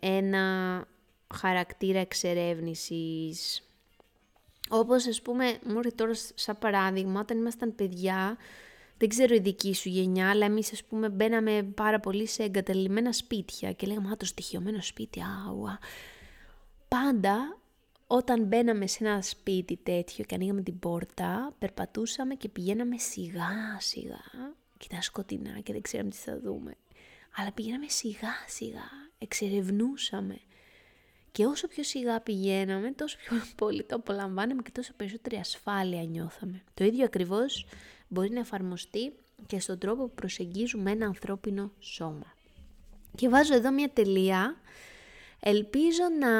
ένα 0.00 0.44
χαρακτήρα 1.34 1.98
εξερεύνησης. 1.98 3.62
Όπως 4.68 5.06
ας 5.06 5.22
πούμε, 5.22 5.58
μου 5.66 5.80
τώρα 5.94 6.12
σαν 6.34 6.58
παράδειγμα, 6.58 7.20
όταν 7.20 7.38
ήμασταν 7.38 7.74
παιδιά, 7.74 8.36
δεν 8.98 9.08
ξέρω 9.08 9.34
η 9.34 9.38
δική 9.38 9.74
σου 9.74 9.88
γενιά, 9.88 10.30
αλλά 10.30 10.46
εμείς 10.46 10.72
ας 10.72 10.84
πούμε 10.84 11.08
μπαίναμε 11.08 11.62
πάρα 11.74 12.00
πολύ 12.00 12.26
σε 12.26 12.42
εγκαταλειμμένα 12.42 13.12
σπίτια 13.12 13.72
και 13.72 13.86
λέγαμε 13.86 14.10
«Α, 14.10 14.16
το 14.16 14.24
στοιχειωμένο 14.24 14.82
σπίτι, 14.82 15.20
α, 15.20 15.78
Πάντα 16.88 17.61
όταν 18.14 18.44
μπαίναμε 18.44 18.86
σε 18.86 19.04
ένα 19.04 19.22
σπίτι 19.22 19.78
τέτοιο 19.82 20.24
και 20.24 20.34
ανοίγαμε 20.34 20.62
την 20.62 20.78
πόρτα, 20.78 21.54
περπατούσαμε 21.58 22.34
και 22.34 22.48
πηγαίναμε 22.48 22.98
σιγά 22.98 23.76
σιγά 23.78 24.20
και 24.78 24.86
ήταν 24.90 25.02
σκοτεινά 25.02 25.60
και 25.60 25.72
δεν 25.72 25.82
ξέραμε 25.82 26.10
τι 26.10 26.16
θα 26.16 26.40
δούμε. 26.40 26.74
Αλλά 27.36 27.52
πηγαίναμε 27.52 27.88
σιγά 27.88 28.32
σιγά, 28.46 28.90
εξερευνούσαμε. 29.18 30.38
Και 31.32 31.44
όσο 31.44 31.68
πιο 31.68 31.82
σιγά 31.82 32.20
πηγαίναμε, 32.20 32.90
τόσο 32.92 33.16
πιο 33.16 33.36
πολύ 33.66 33.82
το 33.82 33.94
απολαμβάναμε 33.94 34.62
και 34.62 34.70
τόσο 34.70 34.92
περισσότερη 34.96 35.36
ασφάλεια 35.36 36.02
νιώθαμε. 36.02 36.62
Το 36.74 36.84
ίδιο 36.84 37.04
ακριβώς 37.04 37.66
μπορεί 38.08 38.30
να 38.30 38.40
εφαρμοστεί 38.40 39.12
και 39.46 39.60
στον 39.60 39.78
τρόπο 39.78 40.02
που 40.02 40.14
προσεγγίζουμε 40.14 40.90
ένα 40.90 41.06
ανθρώπινο 41.06 41.72
σώμα. 41.78 42.34
Και 43.14 43.28
βάζω 43.28 43.54
εδώ 43.54 43.72
μια 43.72 43.90
τελεία. 43.90 44.56
Ελπίζω 45.40 46.02
να 46.20 46.30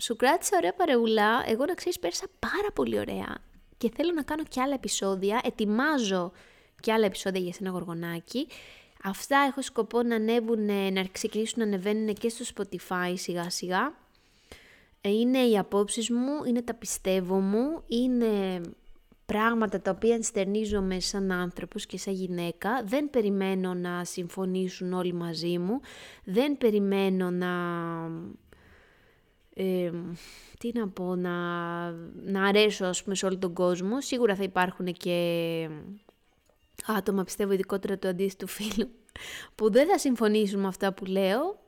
σου 0.00 0.16
κράτησα 0.16 0.56
ωραία 0.56 0.72
παρεουλά. 0.72 1.42
Εγώ 1.46 1.64
να 1.64 1.74
ξέρεις 1.74 1.98
πέρασα 1.98 2.26
πάρα 2.38 2.72
πολύ 2.74 2.98
ωραία. 2.98 3.38
Και 3.76 3.90
θέλω 3.96 4.12
να 4.12 4.22
κάνω 4.22 4.42
και 4.48 4.60
άλλα 4.60 4.74
επεισόδια. 4.74 5.40
Ετοιμάζω 5.44 6.32
και 6.80 6.92
άλλα 6.92 7.06
επεισόδια 7.06 7.40
για 7.40 7.52
σένα 7.52 7.70
γοργονάκι. 7.70 8.46
Αυτά 9.04 9.38
έχω 9.48 9.62
σκοπό 9.62 10.02
να 10.02 10.14
ανέβουν, 10.14 10.92
να 10.92 11.04
ξεκινήσουν 11.12 11.58
να 11.58 11.64
ανεβαίνουν 11.64 12.14
και 12.14 12.28
στο 12.28 12.44
Spotify 12.54 13.12
σιγά 13.14 13.50
σιγά. 13.50 13.94
Είναι 15.00 15.38
οι 15.38 15.58
απόψεις 15.58 16.10
μου, 16.10 16.44
είναι 16.46 16.62
τα 16.62 16.74
πιστεύω 16.74 17.40
μου, 17.40 17.82
είναι 17.86 18.60
πράγματα 19.26 19.80
τα 19.80 19.90
οποία 19.90 20.14
ενστερνίζομαι 20.14 21.00
σαν 21.00 21.32
άνθρωπος 21.32 21.86
και 21.86 21.98
σαν 21.98 22.14
γυναίκα. 22.14 22.82
Δεν 22.84 23.10
περιμένω 23.10 23.74
να 23.74 24.04
συμφωνήσουν 24.04 24.92
όλοι 24.92 25.12
μαζί 25.12 25.58
μου. 25.58 25.80
Δεν 26.24 26.58
περιμένω 26.58 27.30
να... 27.30 27.50
τι 30.58 30.70
να 30.74 30.88
πω, 30.88 31.16
να, 31.16 31.30
να 32.22 32.44
αρέσω 32.44 32.84
ας 32.84 33.02
πούμε 33.02 33.14
σε 33.14 33.26
όλο 33.26 33.38
τον 33.38 33.52
κόσμο. 33.52 34.00
Σίγουρα 34.00 34.34
θα 34.34 34.42
υπάρχουν 34.42 34.92
και 34.92 35.68
άτομα, 36.86 37.24
πιστεύω 37.24 37.52
ειδικότερα 37.52 37.98
του 37.98 38.08
αντίστοιχου 38.08 38.50
φίλου, 38.50 38.90
που 39.54 39.72
δεν 39.72 39.86
θα 39.88 39.98
συμφωνήσουν 39.98 40.60
με 40.60 40.66
αυτά 40.66 40.92
που 40.92 41.04
λέω. 41.04 41.60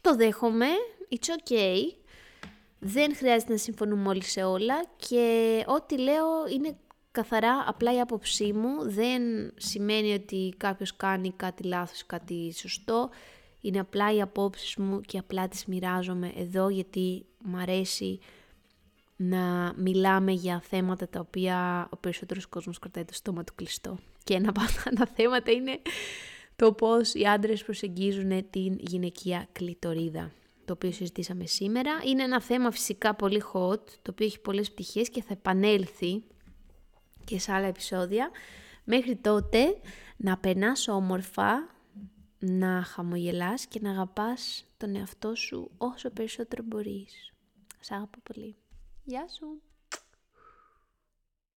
το 0.00 0.16
δέχομαι, 0.16 0.68
it's 1.10 1.50
okay. 1.50 1.94
Δεν 2.78 3.16
χρειάζεται 3.16 3.52
να 3.52 3.58
συμφωνούμε 3.58 4.08
όλοι 4.08 4.24
σε 4.24 4.42
όλα 4.44 4.84
και 4.96 5.64
ό,τι 5.66 5.98
λέω 5.98 6.48
είναι 6.54 6.76
καθαρά 7.10 7.64
απλά 7.66 7.94
η 7.94 8.00
άποψή 8.00 8.52
μου. 8.52 8.90
Δεν 8.90 9.22
σημαίνει 9.56 10.12
ότι 10.14 10.54
κάποιος 10.56 10.96
κάνει 10.96 11.32
κάτι 11.36 11.62
λάθος, 11.62 12.06
κάτι 12.06 12.52
σωστό. 12.56 13.10
Είναι 13.60 13.80
απλά 13.80 14.14
οι 14.14 14.20
απόψεις 14.20 14.76
μου 14.76 15.00
και 15.00 15.18
απλά 15.18 15.48
τις 15.48 15.66
μοιράζομαι 15.66 16.32
εδώ 16.36 16.68
γιατί 16.68 17.24
μου 17.38 17.56
αρέσει 17.56 18.18
να 19.16 19.72
μιλάμε 19.76 20.32
για 20.32 20.60
θέματα 20.60 21.08
τα 21.08 21.20
οποία 21.20 21.88
ο 21.90 21.96
περισσότερος 21.96 22.46
κόσμος 22.46 22.78
κρατάει 22.78 23.04
το 23.04 23.14
στόμα 23.14 23.44
του 23.44 23.54
κλειστό. 23.54 23.98
Και 24.24 24.34
ένα 24.34 24.48
από 24.48 24.60
αυτά 24.60 24.90
τα 24.90 25.06
θέματα 25.06 25.50
είναι 25.50 25.80
το 26.56 26.72
πώς 26.72 27.14
οι 27.14 27.24
άντρες 27.24 27.64
προσεγγίζουν 27.64 28.50
την 28.50 28.78
γυναικεία 28.80 29.48
κλητορίδα 29.52 30.32
το 30.70 30.72
οποίο 30.72 30.92
συζητήσαμε 30.92 31.46
σήμερα. 31.46 31.90
Είναι 32.06 32.22
ένα 32.22 32.40
θέμα 32.40 32.70
φυσικά 32.70 33.14
πολύ 33.14 33.42
hot, 33.52 33.80
το 34.02 34.10
οποίο 34.10 34.26
έχει 34.26 34.40
πολλές 34.40 34.70
πτυχές 34.70 35.08
και 35.08 35.22
θα 35.22 35.32
επανέλθει 35.32 36.22
και 37.24 37.38
σε 37.38 37.52
άλλα 37.52 37.66
επεισόδια. 37.66 38.30
Μέχρι 38.84 39.16
τότε 39.16 39.76
να 40.16 40.36
περνάς 40.36 40.88
όμορφα, 40.88 41.68
να 42.40 42.82
χαμογελάς 42.82 43.66
και 43.66 43.80
να 43.82 43.90
αγαπάς 43.90 44.64
τον 44.76 44.96
εαυτό 44.96 45.34
σου 45.34 45.70
όσο 45.78 46.10
περισσότερο 46.10 46.62
μπορείς. 46.66 47.32
Σ' 47.80 47.90
αγαπώ 47.90 48.18
πολύ. 48.22 48.56
Γεια 49.04 49.28
σου! 49.28 49.62